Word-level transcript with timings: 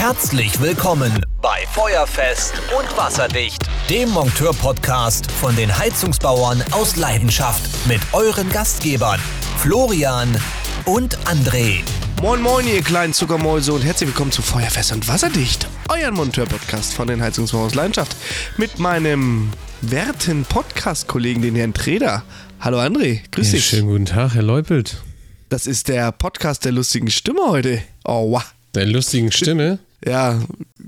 Herzlich 0.00 0.60
willkommen 0.60 1.12
bei 1.42 1.66
Feuerfest 1.72 2.54
und 2.78 2.96
Wasserdicht, 2.96 3.60
dem 3.90 4.08
Monteur-Podcast 4.10 5.28
von 5.28 5.56
den 5.56 5.76
Heizungsbauern 5.76 6.62
aus 6.70 6.94
Leidenschaft 6.94 7.62
mit 7.88 8.00
euren 8.12 8.48
Gastgebern 8.50 9.18
Florian 9.56 10.40
und 10.84 11.18
André. 11.26 11.80
Moin 12.22 12.40
moin 12.40 12.64
ihr 12.68 12.80
kleinen 12.82 13.12
Zuckermäuse 13.12 13.72
und 13.72 13.82
herzlich 13.84 14.10
willkommen 14.10 14.30
zu 14.30 14.40
Feuerfest 14.40 14.92
und 14.92 15.08
Wasserdicht, 15.08 15.66
euren 15.88 16.14
Monteur-Podcast 16.14 16.94
von 16.94 17.08
den 17.08 17.20
Heizungsbauern 17.20 17.66
aus 17.66 17.74
Leidenschaft 17.74 18.14
mit 18.56 18.78
meinem 18.78 19.50
werten 19.80 20.44
Podcast-Kollegen, 20.44 21.42
den 21.42 21.56
Herrn 21.56 21.74
Treder. 21.74 22.22
Hallo 22.60 22.78
André, 22.78 23.22
grüß 23.32 23.48
Ja, 23.48 23.52
dich. 23.56 23.66
schönen 23.66 23.88
guten 23.88 24.06
Tag, 24.06 24.34
Herr 24.34 24.42
Leupelt. 24.44 25.02
Das 25.48 25.66
ist 25.66 25.88
der 25.88 26.12
Podcast 26.12 26.64
der 26.64 26.70
lustigen 26.70 27.10
Stimme 27.10 27.40
heute. 27.48 27.82
Oh, 28.04 28.30
wow. 28.30 28.44
Der 28.76 28.86
lustigen 28.86 29.32
Stimme. 29.32 29.80
Ja, 30.04 30.40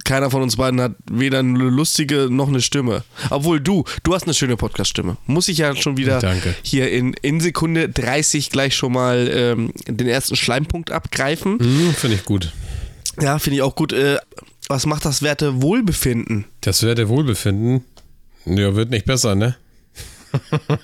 keiner 0.05 0.31
von 0.31 0.43
uns 0.43 0.57
beiden 0.57 0.81
hat 0.81 0.93
weder 1.11 1.41
eine 1.41 1.59
lustige 1.59 2.29
noch 2.31 2.49
eine 2.49 2.61
Stimme. 2.61 3.03
Obwohl 3.31 3.61
du, 3.61 3.85
du 4.05 4.15
hast 4.15 4.25
eine 4.25 4.35
schöne 4.35 4.57
Podcast-Stimme. 4.57 5.17
Muss 5.27 5.49
ich 5.49 5.59
ja 5.59 5.75
schon 5.75 5.97
wieder 5.97 6.21
Danke. 6.21 6.55
hier 6.63 6.91
in, 6.93 7.15
in 7.15 7.41
Sekunde 7.41 7.89
30 7.89 8.51
gleich 8.51 8.77
schon 8.77 8.93
mal 8.93 9.29
ähm, 9.33 9.73
den 9.87 10.07
ersten 10.07 10.37
Schleimpunkt 10.37 10.93
abgreifen. 10.93 11.59
Hm, 11.59 11.95
Finde 11.95 12.17
ich 12.17 12.25
gut. 12.25 12.53
Ja, 13.21 13.39
finde 13.39 13.57
ich 13.57 13.63
auch 13.63 13.75
gut. 13.75 13.93
Äh, 13.93 14.19
was 14.69 14.87
macht 14.87 15.05
das 15.05 15.23
Werte 15.23 15.61
Wohlbefinden? 15.61 16.45
Das 16.61 16.79
der 16.79 17.09
Wohlbefinden. 17.09 17.85
Ja, 18.47 18.77
wird 18.77 18.91
nicht 18.91 19.07
besser, 19.07 19.35
ne? 19.35 19.57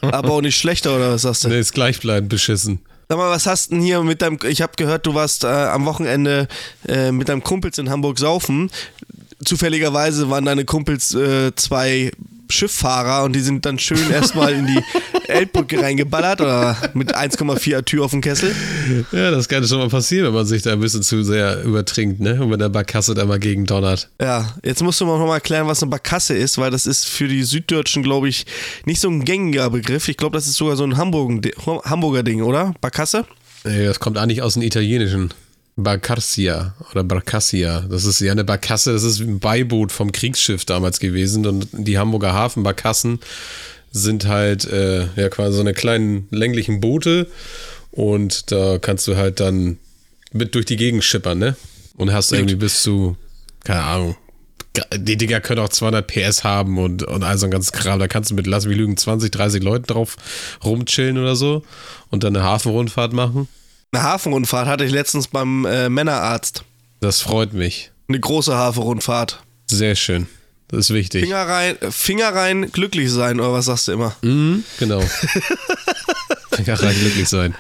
Aber 0.00 0.30
auch 0.30 0.40
nicht 0.40 0.58
schlechter, 0.58 0.96
oder 0.96 1.12
was 1.12 1.22
sagst 1.22 1.44
du? 1.44 1.48
Der 1.48 1.60
ist 1.60 1.72
gleichbleibend 1.72 2.28
beschissen. 2.28 2.80
Sag 3.08 3.18
mal, 3.18 3.30
was 3.30 3.46
hast 3.46 3.70
denn 3.70 3.80
hier 3.80 4.02
mit 4.02 4.20
deinem. 4.20 4.38
Ich 4.48 4.62
habe 4.62 4.72
gehört, 4.76 5.06
du 5.06 5.14
warst 5.14 5.44
äh, 5.44 5.46
am 5.46 5.86
Wochenende 5.86 6.48
äh, 6.88 7.12
mit 7.12 7.28
deinem 7.28 7.44
Kumpels 7.44 7.78
in 7.78 7.88
Hamburg 7.88 8.18
saufen. 8.18 8.70
Zufälligerweise 9.44 10.28
waren 10.28 10.44
deine 10.44 10.64
Kumpels 10.64 11.14
äh, 11.14 11.54
zwei 11.54 12.10
Schifffahrer 12.48 13.24
und 13.24 13.32
die 13.34 13.40
sind 13.40 13.66
dann 13.66 13.78
schön 13.78 14.10
erstmal 14.10 14.52
in 14.52 14.66
die 14.66 14.80
Elbbrücke 15.28 15.80
reingeballert 15.80 16.40
oder 16.40 16.76
mit 16.94 17.16
1,4 17.16 17.84
Tür 17.84 18.04
auf 18.04 18.10
dem 18.12 18.20
Kessel. 18.20 18.54
Ja, 19.12 19.30
das 19.30 19.48
kann 19.48 19.66
schon 19.66 19.78
mal 19.78 19.88
passieren, 19.88 20.26
wenn 20.28 20.34
man 20.34 20.46
sich 20.46 20.62
da 20.62 20.72
ein 20.72 20.80
bisschen 20.80 21.02
zu 21.02 21.22
sehr 21.24 21.62
übertrinkt, 21.62 22.20
ne? 22.20 22.42
Und 22.42 22.50
wenn 22.50 22.58
der 22.58 22.68
Barkasse 22.68 23.14
da 23.14 23.24
mal 23.24 23.38
gegen 23.38 23.66
donnert. 23.66 24.08
Ja, 24.20 24.54
jetzt 24.64 24.82
musst 24.82 25.00
du 25.00 25.06
mal 25.06 25.18
noch 25.18 25.26
mal 25.26 25.34
erklären, 25.34 25.66
was 25.66 25.82
eine 25.82 25.90
Barkasse 25.90 26.34
ist, 26.34 26.58
weil 26.58 26.70
das 26.70 26.86
ist 26.86 27.06
für 27.06 27.28
die 27.28 27.42
Süddeutschen, 27.42 28.02
glaube 28.02 28.28
ich, 28.28 28.46
nicht 28.84 29.00
so 29.00 29.08
ein 29.08 29.24
gängiger 29.24 29.70
Begriff. 29.70 30.08
Ich 30.08 30.16
glaube, 30.16 30.36
das 30.36 30.46
ist 30.46 30.54
sogar 30.56 30.76
so 30.76 30.84
ein 30.84 30.96
Hamburger, 30.96 32.22
Ding, 32.22 32.42
oder? 32.42 32.74
Barkasse? 32.80 33.24
Ey, 33.64 33.84
Das 33.86 34.00
kommt 34.00 34.18
eigentlich 34.18 34.42
aus 34.42 34.54
dem 34.54 34.62
Italienischen. 34.62 35.32
Barcassia 35.76 36.74
oder 36.90 37.04
Barcassia. 37.04 37.80
Das 37.88 38.06
ist 38.06 38.20
ja 38.20 38.32
eine 38.32 38.44
Barkasse, 38.44 38.92
das 38.92 39.02
ist 39.02 39.20
ein 39.20 39.38
Beiboot 39.38 39.92
vom 39.92 40.10
Kriegsschiff 40.10 40.64
damals 40.64 41.00
gewesen. 41.00 41.46
Und 41.46 41.68
die 41.72 41.98
Hamburger 41.98 42.32
Hafenbarkassen 42.32 43.20
sind 43.92 44.26
halt 44.26 44.64
äh, 44.64 45.06
ja 45.16 45.28
quasi 45.28 45.54
so 45.56 45.60
eine 45.60 45.74
kleinen 45.74 46.28
länglichen 46.30 46.80
Boote. 46.80 47.28
Und 47.90 48.50
da 48.52 48.78
kannst 48.78 49.06
du 49.06 49.16
halt 49.16 49.40
dann 49.40 49.78
mit 50.32 50.54
durch 50.54 50.64
die 50.64 50.76
Gegend 50.76 51.04
schippern, 51.04 51.38
ne? 51.38 51.56
Und 51.96 52.12
hast 52.12 52.32
irgendwie 52.32 52.56
bis 52.56 52.82
zu, 52.82 53.16
keine 53.64 53.82
Ahnung, 53.82 54.16
die 54.94 55.16
Dinger 55.16 55.40
können 55.40 55.60
auch 55.60 55.70
200 55.70 56.06
PS 56.06 56.44
haben 56.44 56.78
und, 56.78 57.02
und 57.02 57.22
all 57.22 57.38
so 57.38 57.46
ein 57.46 57.50
ganzes 57.50 57.72
Kram. 57.72 57.98
Da 57.98 58.08
kannst 58.08 58.30
du 58.30 58.34
mit, 58.34 58.46
lass 58.46 58.66
mich 58.66 58.76
lügen, 58.76 58.96
20, 58.96 59.30
30 59.30 59.62
Leuten 59.62 59.86
drauf 59.86 60.16
rumchillen 60.64 61.18
oder 61.18 61.36
so 61.36 61.64
und 62.10 62.24
dann 62.24 62.36
eine 62.36 62.44
Hafenrundfahrt 62.44 63.12
machen. 63.12 63.48
Eine 63.96 64.04
Hafenrundfahrt 64.04 64.68
hatte 64.68 64.84
ich 64.84 64.92
letztens 64.92 65.26
beim 65.26 65.64
äh, 65.64 65.88
Männerarzt. 65.88 66.64
Das 67.00 67.22
freut 67.22 67.54
mich. 67.54 67.92
Eine 68.08 68.20
große 68.20 68.54
Hafenrundfahrt. 68.54 69.40
Sehr 69.68 69.94
schön. 69.94 70.26
Das 70.68 70.80
ist 70.80 70.90
wichtig. 70.90 71.22
Finger 71.22 71.48
rein, 71.48 71.80
äh, 71.80 71.90
Finger 71.90 72.28
rein, 72.28 72.70
glücklich 72.70 73.10
sein, 73.10 73.40
oder 73.40 73.54
was 73.54 73.64
sagst 73.64 73.88
du 73.88 73.92
immer? 73.92 74.14
Mhm, 74.20 74.64
genau. 74.78 75.00
Finger 76.52 76.82
rein 76.82 76.94
glücklich 76.94 77.26
sein. 77.26 77.54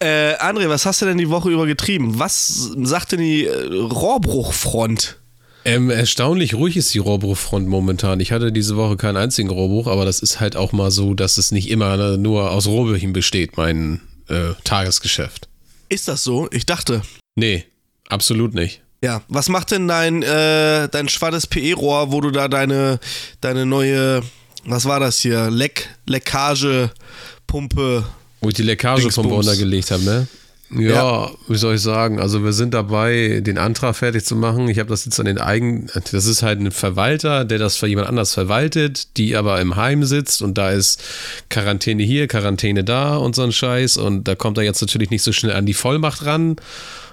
Äh, 0.00 0.34
André, 0.38 0.68
was 0.68 0.84
hast 0.84 1.00
du 1.00 1.06
denn 1.06 1.16
die 1.16 1.30
Woche 1.30 1.48
über 1.48 1.64
getrieben? 1.64 2.18
Was 2.18 2.72
sagt 2.82 3.12
denn 3.12 3.20
die 3.20 3.46
äh, 3.46 3.66
Rohrbruchfront? 3.72 5.16
Ähm, 5.64 5.90
erstaunlich 5.90 6.54
ruhig 6.54 6.76
ist 6.76 6.92
die 6.92 6.98
Rohrbruchfront 6.98 7.68
momentan. 7.68 8.18
Ich 8.18 8.32
hatte 8.32 8.50
diese 8.50 8.76
Woche 8.76 8.96
keinen 8.96 9.16
einzigen 9.16 9.50
Rohrbruch, 9.50 9.86
aber 9.86 10.04
das 10.04 10.18
ist 10.18 10.40
halt 10.40 10.56
auch 10.56 10.72
mal 10.72 10.90
so, 10.90 11.14
dass 11.14 11.38
es 11.38 11.52
nicht 11.52 11.70
immer 11.70 12.16
nur 12.16 12.50
aus 12.50 12.66
Rohrbüchen 12.66 13.12
besteht, 13.12 13.56
mein 13.56 14.00
äh, 14.28 14.54
Tagesgeschäft. 14.64 15.47
Ist 15.88 16.08
das 16.08 16.24
so? 16.24 16.48
Ich 16.50 16.66
dachte. 16.66 17.02
Nee, 17.36 17.64
absolut 18.08 18.54
nicht. 18.54 18.82
Ja, 19.02 19.22
was 19.28 19.48
macht 19.48 19.70
denn 19.70 19.86
dein, 19.86 20.22
äh, 20.22 20.88
dein 20.88 21.08
schwattes 21.08 21.46
PE-Rohr, 21.46 22.10
wo 22.10 22.20
du 22.20 22.30
da 22.30 22.48
deine, 22.48 22.98
deine 23.40 23.64
neue, 23.64 24.22
was 24.64 24.86
war 24.86 24.98
das 24.98 25.20
hier? 25.20 25.50
Leck, 25.50 25.88
Leckagepumpe. 26.06 28.04
Wo 28.40 28.48
ich 28.48 28.54
die 28.54 28.62
Leckagepumpe 28.62 29.34
untergelegt 29.34 29.90
habe, 29.92 30.02
ne? 30.02 30.26
Ja, 30.70 30.80
Ja. 30.80 31.30
wie 31.48 31.56
soll 31.56 31.76
ich 31.76 31.80
sagen? 31.82 32.20
Also 32.20 32.44
wir 32.44 32.52
sind 32.52 32.74
dabei, 32.74 33.40
den 33.42 33.56
Antrag 33.56 33.96
fertig 33.96 34.24
zu 34.24 34.36
machen. 34.36 34.68
Ich 34.68 34.78
habe 34.78 34.90
das 34.90 35.04
jetzt 35.06 35.18
an 35.18 35.24
den 35.26 35.38
eigen, 35.38 35.86
das 35.94 36.26
ist 36.26 36.42
halt 36.42 36.60
ein 36.60 36.70
Verwalter, 36.72 37.44
der 37.46 37.58
das 37.58 37.76
für 37.76 37.86
jemand 37.86 38.08
anders 38.08 38.34
verwaltet, 38.34 39.16
die 39.16 39.34
aber 39.34 39.60
im 39.60 39.76
Heim 39.76 40.04
sitzt 40.04 40.42
und 40.42 40.58
da 40.58 40.70
ist 40.70 41.02
Quarantäne 41.48 42.02
hier, 42.02 42.28
Quarantäne 42.28 42.84
da 42.84 43.16
und 43.16 43.34
so 43.34 43.42
ein 43.42 43.52
Scheiß 43.52 43.96
und 43.96 44.28
da 44.28 44.34
kommt 44.34 44.58
er 44.58 44.64
jetzt 44.64 44.82
natürlich 44.82 45.08
nicht 45.10 45.22
so 45.22 45.32
schnell 45.32 45.54
an 45.54 45.64
die 45.64 45.74
Vollmacht 45.74 46.26
ran 46.26 46.56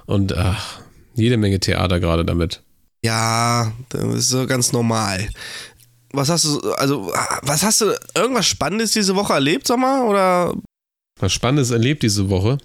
und 0.06 0.36
ach, 0.36 0.80
jede 1.16 1.38
Menge 1.38 1.60
Theater 1.62 2.02
gerade 2.02 2.26
damit. 2.26 2.62
Ja, 3.06 3.72
das 3.90 4.04
ist 4.16 4.30
so 4.30 4.48
ganz 4.48 4.74
normal. 4.74 5.30
Was 6.12 6.30
hast 6.30 6.44
du, 6.46 6.60
also, 6.74 7.12
was 7.44 7.64
hast 7.64 7.82
du, 7.82 7.94
irgendwas 8.16 8.48
Spannendes 8.48 8.92
diese 8.92 9.16
Woche 9.16 9.34
erlebt, 9.34 9.68
sag 9.68 9.78
mal, 9.80 10.02
oder? 10.08 10.54
Was 11.20 11.32
Spannendes 11.32 11.72
erlebt 11.72 12.04
diese 12.04 12.30
Woche. 12.30 12.58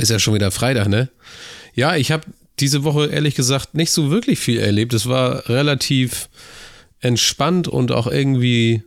Ist 0.00 0.10
ja 0.10 0.18
schon 0.18 0.34
wieder 0.34 0.50
Freitag, 0.50 0.88
ne? 0.88 1.08
Ja, 1.74 1.96
ich 1.96 2.10
habe 2.10 2.24
diese 2.60 2.84
Woche 2.84 3.06
ehrlich 3.06 3.34
gesagt 3.34 3.74
nicht 3.74 3.90
so 3.90 4.10
wirklich 4.10 4.38
viel 4.38 4.58
erlebt. 4.58 4.94
Es 4.94 5.08
war 5.08 5.48
relativ 5.48 6.28
entspannt 7.00 7.68
und 7.68 7.92
auch 7.92 8.06
irgendwie 8.06 8.82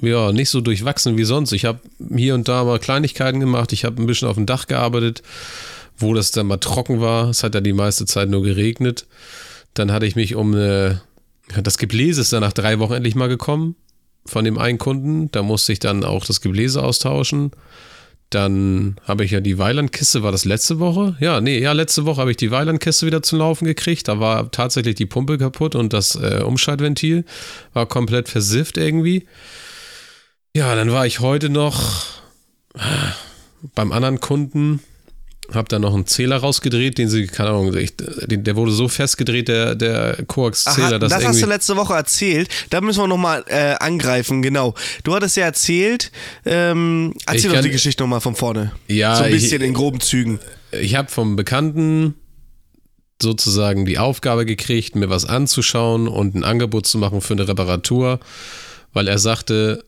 ja, 0.00 0.32
nicht 0.32 0.50
so 0.50 0.60
durchwachsen 0.60 1.16
wie 1.16 1.24
sonst. 1.24 1.52
Ich 1.52 1.64
habe 1.64 1.80
hier 2.14 2.34
und 2.34 2.48
da 2.48 2.64
mal 2.64 2.78
Kleinigkeiten 2.78 3.40
gemacht. 3.40 3.72
Ich 3.72 3.84
habe 3.84 4.00
ein 4.00 4.06
bisschen 4.06 4.28
auf 4.28 4.36
dem 4.36 4.46
Dach 4.46 4.66
gearbeitet, 4.66 5.22
wo 5.96 6.14
das 6.14 6.30
dann 6.30 6.46
mal 6.46 6.58
trocken 6.58 7.00
war. 7.00 7.30
Es 7.30 7.42
hat 7.42 7.54
ja 7.54 7.60
die 7.60 7.72
meiste 7.72 8.06
Zeit 8.06 8.28
nur 8.28 8.42
geregnet. 8.42 9.06
Dann 9.74 9.92
hatte 9.92 10.06
ich 10.06 10.16
mich 10.16 10.34
um 10.34 10.54
eine, 10.54 11.02
das 11.62 11.78
Gebläse 11.78 12.20
ist 12.20 12.32
dann 12.32 12.42
nach 12.42 12.52
drei 12.52 12.78
Wochen 12.78 12.94
endlich 12.94 13.14
mal 13.14 13.28
gekommen 13.28 13.74
von 14.26 14.44
dem 14.44 14.58
einen 14.58 14.78
Kunden. 14.78 15.30
Da 15.32 15.42
musste 15.42 15.72
ich 15.72 15.78
dann 15.78 16.04
auch 16.04 16.26
das 16.26 16.40
Gebläse 16.40 16.82
austauschen. 16.82 17.50
Dann 18.30 18.96
habe 19.04 19.24
ich 19.24 19.30
ja 19.30 19.40
die 19.40 19.56
Weilandkiste, 19.56 20.22
war 20.22 20.32
das 20.32 20.44
letzte 20.44 20.78
Woche? 20.78 21.16
Ja, 21.18 21.40
nee, 21.40 21.58
ja, 21.58 21.72
letzte 21.72 22.04
Woche 22.04 22.20
habe 22.20 22.30
ich 22.30 22.36
die 22.36 22.50
Weilandkiste 22.50 23.06
wieder 23.06 23.22
zum 23.22 23.38
Laufen 23.38 23.64
gekriegt. 23.64 24.06
Da 24.06 24.20
war 24.20 24.50
tatsächlich 24.50 24.96
die 24.96 25.06
Pumpe 25.06 25.38
kaputt 25.38 25.74
und 25.74 25.94
das 25.94 26.14
äh, 26.14 26.42
Umschaltventil 26.44 27.24
war 27.72 27.86
komplett 27.86 28.28
versifft 28.28 28.76
irgendwie. 28.76 29.26
Ja, 30.54 30.74
dann 30.74 30.92
war 30.92 31.06
ich 31.06 31.20
heute 31.20 31.48
noch 31.48 32.04
äh, 32.74 32.80
beim 33.74 33.92
anderen 33.92 34.20
Kunden, 34.20 34.80
habe 35.54 35.68
da 35.68 35.78
noch 35.78 35.94
einen 35.94 36.06
Zähler 36.06 36.36
rausgedreht, 36.36 36.98
den 36.98 37.08
sie, 37.08 37.26
keine 37.26 37.50
Ahnung, 37.50 37.74
ich, 37.76 37.94
der 37.96 38.56
wurde 38.56 38.70
so 38.72 38.86
festgedreht, 38.88 39.48
der, 39.48 39.74
der 39.74 40.18
Koax-Zähler, 40.26 40.98
dass 40.98 41.10
das 41.10 41.18
hast 41.18 41.22
irgendwie. 41.24 41.40
du 41.40 41.46
letzte 41.48 41.76
Woche 41.76 41.94
erzählt. 41.94 42.48
Da 42.70 42.80
müssen 42.80 43.00
wir 43.00 43.08
nochmal 43.08 43.44
äh, 43.48 43.74
angreifen, 43.80 44.42
genau. 44.42 44.74
Du 45.04 45.14
hattest 45.14 45.36
ja 45.36 45.44
erzählt, 45.44 46.12
ähm, 46.44 47.14
Ich 47.16 47.24
erzähl 47.26 47.48
doch 47.50 47.54
kann- 47.56 47.64
die 47.64 47.70
Geschichte 47.70 48.02
nochmal 48.02 48.20
von 48.20 48.34
vorne. 48.34 48.72
Ja, 48.88 49.16
So 49.16 49.22
ein 49.24 49.34
ich- 49.34 49.42
bisschen 49.42 49.62
in 49.62 49.72
groben 49.74 50.00
Zügen. 50.00 50.38
ich 50.72 50.94
habe 50.96 51.08
vom 51.10 51.34
Bekannten 51.36 52.14
sozusagen 53.20 53.84
die 53.84 53.98
Aufgabe 53.98 54.46
gekriegt, 54.46 54.94
mir 54.96 55.10
was 55.10 55.24
anzuschauen 55.24 56.06
und 56.08 56.34
ein 56.34 56.44
Angebot 56.44 56.86
zu 56.86 56.98
machen 56.98 57.20
für 57.20 57.34
eine 57.34 57.48
Reparatur, 57.48 58.20
weil 58.92 59.08
er 59.08 59.18
sagte, 59.18 59.84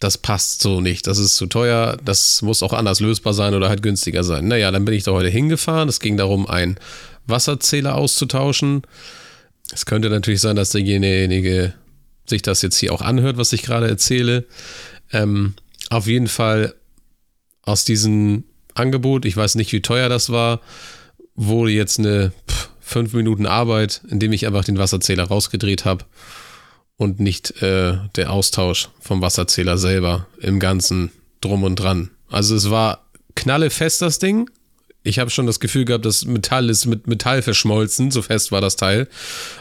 das 0.00 0.16
passt 0.16 0.62
so 0.62 0.80
nicht, 0.80 1.06
das 1.06 1.18
ist 1.18 1.36
zu 1.36 1.46
teuer, 1.46 1.98
das 2.02 2.40
muss 2.40 2.62
auch 2.62 2.72
anders 2.72 3.00
lösbar 3.00 3.34
sein 3.34 3.54
oder 3.54 3.68
halt 3.68 3.82
günstiger 3.82 4.24
sein. 4.24 4.48
Naja, 4.48 4.70
dann 4.70 4.86
bin 4.86 4.94
ich 4.94 5.04
da 5.04 5.12
heute 5.12 5.28
hingefahren. 5.28 5.90
Es 5.90 6.00
ging 6.00 6.16
darum, 6.16 6.48
einen 6.48 6.76
Wasserzähler 7.26 7.94
auszutauschen. 7.94 8.82
Es 9.72 9.84
könnte 9.84 10.08
natürlich 10.08 10.40
sein, 10.40 10.56
dass 10.56 10.70
derjenige 10.70 11.74
sich 12.26 12.40
das 12.40 12.62
jetzt 12.62 12.78
hier 12.78 12.94
auch 12.94 13.02
anhört, 13.02 13.36
was 13.36 13.52
ich 13.52 13.62
gerade 13.62 13.88
erzähle. 13.88 14.46
Ähm, 15.12 15.52
auf 15.90 16.06
jeden 16.06 16.28
Fall 16.28 16.74
aus 17.62 17.84
diesem 17.84 18.44
Angebot, 18.72 19.26
ich 19.26 19.36
weiß 19.36 19.56
nicht, 19.56 19.70
wie 19.72 19.82
teuer 19.82 20.08
das 20.08 20.30
war, 20.30 20.60
wurde 21.34 21.72
jetzt 21.72 21.98
eine 21.98 22.32
pff, 22.48 22.70
fünf 22.80 23.12
Minuten 23.12 23.44
Arbeit, 23.44 24.00
indem 24.08 24.32
ich 24.32 24.46
einfach 24.46 24.64
den 24.64 24.78
Wasserzähler 24.78 25.24
rausgedreht 25.24 25.84
habe 25.84 26.06
und 27.00 27.18
nicht 27.18 27.62
äh, 27.62 27.96
der 28.16 28.30
Austausch 28.30 28.90
vom 29.00 29.22
Wasserzähler 29.22 29.78
selber 29.78 30.26
im 30.38 30.60
Ganzen 30.60 31.10
drum 31.40 31.64
und 31.64 31.76
dran. 31.76 32.10
Also 32.28 32.54
es 32.54 32.68
war 32.68 33.06
knallefest 33.36 34.02
das 34.02 34.18
Ding. 34.18 34.50
Ich 35.02 35.18
habe 35.18 35.30
schon 35.30 35.46
das 35.46 35.60
Gefühl 35.60 35.86
gehabt, 35.86 36.04
das 36.04 36.26
Metall 36.26 36.68
ist 36.68 36.84
mit 36.84 37.06
Metall 37.06 37.40
verschmolzen, 37.40 38.10
so 38.10 38.20
fest 38.20 38.52
war 38.52 38.60
das 38.60 38.76
Teil. 38.76 39.08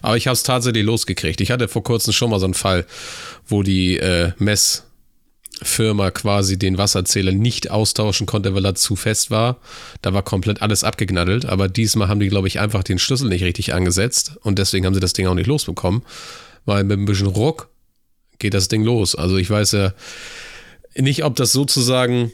Aber 0.02 0.18
ich 0.18 0.28
habe 0.28 0.34
es 0.34 0.44
tatsächlich 0.44 0.84
losgekriegt. 0.84 1.40
Ich 1.40 1.50
hatte 1.50 1.70
vor 1.70 1.82
kurzem 1.82 2.12
schon 2.12 2.30
mal 2.30 2.42
so 2.42 2.46
einen 2.46 2.56
Fall, 2.56 2.86
wo 3.48 3.64
die 3.64 3.98
äh, 3.98 4.34
Messfirma 4.38 6.12
quasi 6.12 6.60
den 6.60 6.78
Wasserzähler 6.78 7.32
nicht 7.32 7.72
austauschen 7.72 8.28
konnte, 8.28 8.54
weil 8.54 8.66
er 8.66 8.76
zu 8.76 8.98
fest 8.98 9.32
war. 9.32 9.62
Da 10.02 10.14
war 10.14 10.24
komplett 10.24 10.62
alles 10.62 10.84
abgeknaddelt. 10.84 11.46
Aber 11.46 11.70
diesmal 11.70 12.10
haben 12.10 12.20
die, 12.20 12.28
glaube 12.28 12.50
ich, 12.50 12.60
einfach 12.60 12.84
den 12.84 13.00
Schlüssel 13.00 13.30
nicht 13.30 13.46
richtig 13.46 13.74
angesetzt. 13.74 14.34
Und 14.42 14.60
deswegen 14.60 14.86
haben 14.86 14.94
sie 14.94 15.00
das 15.00 15.14
Ding 15.14 15.26
auch 15.26 15.36
nicht 15.36 15.48
losbekommen. 15.48 16.02
Weil 16.70 16.84
mit 16.84 17.00
ein 17.00 17.06
bisschen 17.06 17.28
Ruck 17.28 17.70
geht 18.38 18.54
das 18.54 18.68
Ding 18.68 18.84
los. 18.84 19.16
Also 19.16 19.38
ich 19.38 19.50
weiß 19.50 19.72
ja 19.72 19.94
nicht, 20.96 21.26
ob 21.26 21.36
das 21.36 21.52
sozusagen 21.52 22.32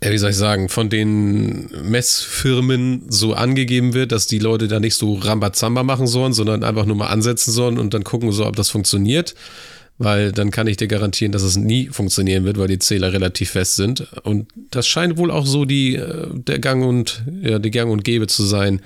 wie 0.00 0.18
soll 0.18 0.30
ich 0.30 0.36
sagen, 0.36 0.68
von 0.68 0.88
den 0.88 1.70
Messfirmen 1.84 3.02
so 3.08 3.34
angegeben 3.34 3.94
wird, 3.94 4.12
dass 4.12 4.26
die 4.26 4.38
Leute 4.38 4.68
da 4.68 4.80
nicht 4.80 4.94
so 4.94 5.14
Rambazamba 5.14 5.82
machen 5.82 6.06
sollen, 6.06 6.32
sondern 6.32 6.64
einfach 6.64 6.86
nur 6.86 6.96
mal 6.96 7.08
ansetzen 7.08 7.52
sollen 7.52 7.78
und 7.78 7.94
dann 7.94 8.04
gucken 8.04 8.32
so, 8.32 8.46
ob 8.46 8.56
das 8.56 8.70
funktioniert. 8.70 9.34
Weil 9.98 10.32
dann 10.32 10.50
kann 10.50 10.66
ich 10.66 10.78
dir 10.78 10.88
garantieren, 10.88 11.32
dass 11.32 11.42
es 11.42 11.56
nie 11.56 11.88
funktionieren 11.88 12.44
wird, 12.44 12.58
weil 12.58 12.68
die 12.68 12.78
Zähler 12.78 13.12
relativ 13.12 13.50
fest 13.50 13.76
sind. 13.76 14.08
Und 14.22 14.48
das 14.70 14.86
scheint 14.86 15.18
wohl 15.18 15.30
auch 15.30 15.46
so 15.46 15.64
die, 15.66 15.96
äh, 15.96 16.28
der 16.32 16.58
Gang 16.58 16.84
und, 16.84 17.22
ja, 17.42 17.58
die 17.58 17.70
Gang 17.70 17.90
und 17.90 18.02
Gebe 18.02 18.26
zu 18.26 18.44
sein, 18.44 18.80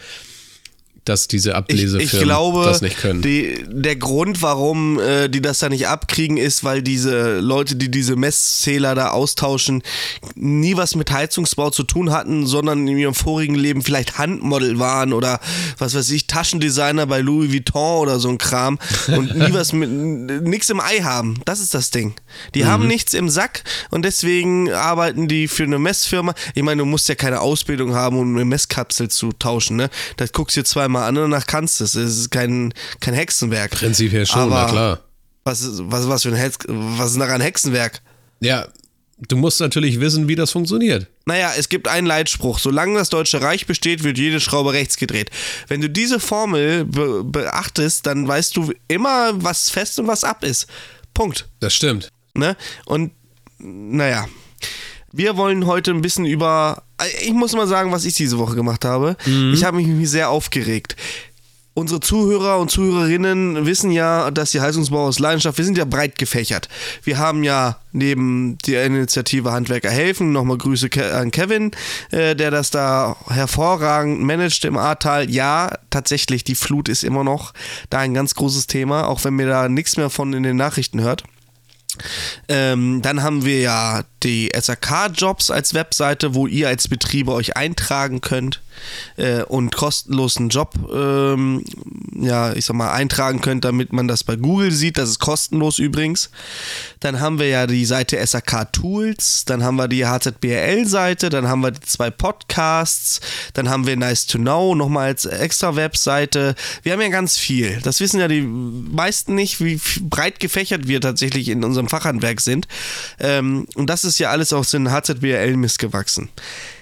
dass 1.06 1.28
diese 1.28 1.54
Ablesefirmen 1.54 2.00
ich, 2.04 2.12
ich 2.12 2.20
glaube, 2.20 2.64
das 2.64 2.82
nicht 2.82 2.98
können. 2.98 3.22
Die, 3.22 3.64
der 3.68 3.96
Grund, 3.96 4.42
warum 4.42 4.98
äh, 4.98 5.28
die 5.28 5.40
das 5.40 5.60
da 5.60 5.68
nicht 5.68 5.86
abkriegen, 5.86 6.36
ist, 6.36 6.64
weil 6.64 6.82
diese 6.82 7.38
Leute, 7.38 7.76
die 7.76 7.90
diese 7.90 8.16
Messzähler 8.16 8.94
da 8.94 9.10
austauschen, 9.10 9.82
nie 10.34 10.76
was 10.76 10.96
mit 10.96 11.10
Heizungsbau 11.12 11.70
zu 11.70 11.84
tun 11.84 12.10
hatten, 12.10 12.46
sondern 12.46 12.86
in 12.88 12.98
ihrem 12.98 13.14
vorigen 13.14 13.54
Leben 13.54 13.82
vielleicht 13.82 14.18
Handmodel 14.18 14.78
waren 14.80 15.12
oder 15.12 15.38
was 15.78 15.94
weiß 15.94 16.10
ich, 16.10 16.26
Taschendesigner 16.26 17.06
bei 17.06 17.20
Louis 17.20 17.52
Vuitton 17.52 18.00
oder 18.00 18.18
so 18.18 18.28
ein 18.28 18.38
Kram 18.38 18.78
und 19.06 19.36
nie 19.36 19.52
was 19.52 19.72
mit 19.72 19.88
nichts 20.42 20.68
im 20.70 20.80
Ei 20.80 21.02
haben. 21.02 21.40
Das 21.44 21.60
ist 21.60 21.72
das 21.72 21.90
Ding. 21.90 22.14
Die 22.56 22.64
mhm. 22.64 22.66
haben 22.66 22.86
nichts 22.88 23.14
im 23.14 23.28
Sack 23.28 23.62
und 23.90 24.04
deswegen 24.04 24.72
arbeiten 24.72 25.28
die 25.28 25.46
für 25.46 25.62
eine 25.62 25.78
Messfirma. 25.78 26.34
Ich 26.54 26.64
meine, 26.64 26.80
du 26.80 26.86
musst 26.86 27.08
ja 27.08 27.14
keine 27.14 27.40
Ausbildung 27.40 27.94
haben, 27.94 28.18
um 28.18 28.34
eine 28.34 28.44
Messkapsel 28.44 29.08
zu 29.08 29.32
tauschen, 29.32 29.76
ne? 29.76 29.88
Das 30.16 30.32
guckst 30.32 30.56
du 30.56 30.60
dir 30.60 30.64
zweimal 30.64 30.95
mal 30.96 31.06
an 31.06 31.16
und 31.16 31.31
danach 31.31 31.46
kannst 31.46 31.81
du 31.81 31.84
es. 31.84 31.94
Es 31.94 32.19
ist 32.19 32.31
kein, 32.31 32.72
kein 33.00 33.14
Hexenwerk. 33.14 33.72
Prinzipiell 33.72 34.26
schon, 34.26 34.43
Aber 34.43 34.62
na 34.62 34.70
klar. 34.70 35.00
Was, 35.44 35.64
was, 35.82 36.08
was, 36.08 36.22
für 36.22 36.31
ein 36.31 36.34
Hex, 36.34 36.58
was 36.66 37.12
ist 37.12 37.20
daran 37.20 37.40
Hexenwerk? 37.40 38.00
Ja, 38.40 38.66
du 39.28 39.37
musst 39.37 39.60
natürlich 39.60 40.00
wissen, 40.00 40.28
wie 40.28 40.34
das 40.34 40.50
funktioniert. 40.50 41.06
Naja, 41.25 41.52
es 41.56 41.69
gibt 41.69 41.88
einen 41.88 42.06
Leitspruch. 42.06 42.58
Solange 42.58 42.98
das 42.98 43.10
Deutsche 43.10 43.40
Reich 43.40 43.66
besteht, 43.66 44.02
wird 44.02 44.19
jede 44.19 44.40
Schraube 44.40 44.72
rechts 44.72 44.96
gedreht. 44.96 45.31
Wenn 45.69 45.81
du 45.81 45.88
diese 45.88 46.20
Formel 46.20 46.84
be 46.84 47.25
beachtest, 47.25 48.06
dann 48.06 48.26
weißt 48.26 48.56
du 48.56 48.72
immer, 48.88 49.32
was 49.42 49.70
fest 49.70 49.99
und 49.99 50.08
was 50.08 50.25
ab 50.25 50.44
ist. 50.44 50.66
Punkt. 51.14 51.46
Das 51.60 51.75
stimmt. 51.75 52.10
Ne? 52.34 52.56
Und 52.84 53.12
naja. 53.58 54.26
Wir 55.16 55.38
wollen 55.38 55.64
heute 55.66 55.92
ein 55.92 56.02
bisschen 56.02 56.26
über. 56.26 56.82
Ich 57.22 57.32
muss 57.32 57.54
mal 57.54 57.66
sagen, 57.66 57.90
was 57.90 58.04
ich 58.04 58.14
diese 58.14 58.36
Woche 58.36 58.54
gemacht 58.54 58.84
habe. 58.84 59.16
Mhm. 59.24 59.54
Ich 59.54 59.64
habe 59.64 59.78
mich 59.78 60.10
sehr 60.10 60.28
aufgeregt. 60.28 60.94
Unsere 61.72 62.00
Zuhörer 62.00 62.58
und 62.58 62.70
Zuhörerinnen 62.70 63.64
wissen 63.64 63.90
ja, 63.90 64.30
dass 64.30 64.50
die 64.50 64.60
Heizungsbau 64.60 65.06
aus 65.06 65.18
Leidenschaft, 65.18 65.56
wir 65.56 65.64
sind 65.64 65.78
ja 65.78 65.84
breit 65.86 66.18
gefächert. 66.18 66.68
Wir 67.02 67.16
haben 67.16 67.44
ja 67.44 67.78
neben 67.92 68.58
der 68.66 68.84
Initiative 68.84 69.52
Handwerker 69.52 69.90
helfen, 69.90 70.32
nochmal 70.32 70.58
Grüße 70.58 70.88
an 71.14 71.30
Kevin, 71.30 71.70
äh, 72.10 72.34
der 72.34 72.50
das 72.50 72.70
da 72.70 73.16
hervorragend 73.28 74.20
managt 74.22 74.66
im 74.66 74.76
Ahrtal. 74.76 75.30
Ja, 75.30 75.72
tatsächlich, 75.88 76.44
die 76.44 76.54
Flut 76.54 76.90
ist 76.90 77.04
immer 77.04 77.24
noch 77.24 77.54
da 77.88 77.98
ein 77.98 78.12
ganz 78.12 78.34
großes 78.34 78.66
Thema, 78.66 79.06
auch 79.06 79.24
wenn 79.24 79.34
mir 79.34 79.48
da 79.48 79.68
nichts 79.68 79.96
mehr 79.96 80.10
von 80.10 80.34
in 80.34 80.42
den 80.42 80.56
Nachrichten 80.56 81.00
hört. 81.02 81.24
Ähm, 82.48 83.02
dann 83.02 83.22
haben 83.22 83.44
wir 83.44 83.60
ja 83.60 84.02
die 84.26 84.50
SAK-Jobs 84.52 85.50
als 85.50 85.73
Webseite, 85.73 86.34
wo 86.34 86.46
ihr 86.46 86.69
als 86.69 86.88
Betriebe 86.88 87.32
euch 87.32 87.56
eintragen 87.56 88.20
könnt 88.20 88.61
äh, 89.17 89.43
und 89.43 89.75
kostenlos 89.75 90.37
einen 90.37 90.49
Job, 90.49 90.75
ähm, 90.93 91.64
ja, 92.20 92.52
ich 92.52 92.64
sag 92.64 92.75
mal, 92.76 92.93
eintragen 92.93 93.40
könnt, 93.40 93.64
damit 93.64 93.93
man 93.93 94.08
das 94.08 94.25
bei 94.25 94.37
Google 94.37 94.73
sieht. 94.73 94.99
Das 94.99 95.08
ist 95.08 95.19
kostenlos 95.19 95.78
übrigens. 95.78 96.31
Dann 97.00 97.20
haben 97.20 97.38
wir 97.38 97.49
ja 97.49 97.67
die 97.67 97.84
Seite 97.84 98.25
SAK 98.25 98.73
Tools, 98.73 99.44
dann 99.44 99.62
haben 99.62 99.76
wir 99.76 99.88
die 99.88 100.06
HZBL-Seite, 100.06 101.28
dann 101.28 101.49
haben 101.49 101.61
wir 101.61 101.70
die 101.70 101.81
zwei 101.81 102.11
Podcasts, 102.11 103.20
dann 103.55 103.69
haben 103.69 103.87
wir 103.87 103.96
Nice 103.96 104.26
to 104.26 104.38
Know 104.38 104.75
nochmal 104.75 105.06
als 105.06 105.25
extra 105.25 105.76
Webseite. 105.76 106.55
Wir 106.82 106.93
haben 106.93 107.00
ja 107.00 107.08
ganz 107.08 107.37
viel. 107.37 107.81
Das 107.82 108.00
wissen 108.00 108.20
ja 108.20 108.28
die 108.28 108.43
meisten 108.43 109.34
nicht, 109.34 109.62
wie 109.62 109.81
breit 110.00 110.40
gefächert 110.40 110.88
wir 110.88 111.00
tatsächlich 111.00 111.49
in 111.49 111.64
unserem 111.64 111.88
Fachhandwerk 111.88 112.40
sind. 112.40 112.67
Ähm, 113.19 113.67
und 113.75 113.88
das 113.88 114.05
ist 114.05 114.15
ja 114.18 114.30
alles 114.30 114.52
aus 114.52 114.70
den 114.70 114.90
HZBL-Mist 114.90 115.78
gewachsen. 115.78 116.30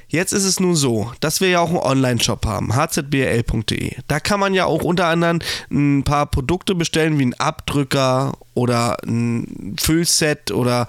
Jetzt 0.08 0.32
ist 0.32 0.44
es 0.44 0.60
nun 0.60 0.76
so, 0.76 1.10
dass 1.18 1.40
wir 1.40 1.48
ja 1.48 1.60
auch 1.60 1.70
einen 1.70 1.78
Online-Shop 1.78 2.46
haben, 2.46 2.76
hzbl.de. 2.76 3.96
Da 4.06 4.20
kann 4.20 4.38
man 4.38 4.54
ja 4.54 4.64
auch 4.64 4.82
unter 4.82 5.06
anderem 5.06 5.40
ein 5.70 6.04
paar 6.04 6.26
Produkte 6.26 6.76
bestellen, 6.76 7.18
wie 7.18 7.26
ein 7.26 7.34
Abdrücker 7.34 8.34
oder 8.54 8.96
ein 9.04 9.74
Füllset 9.80 10.52
oder 10.52 10.86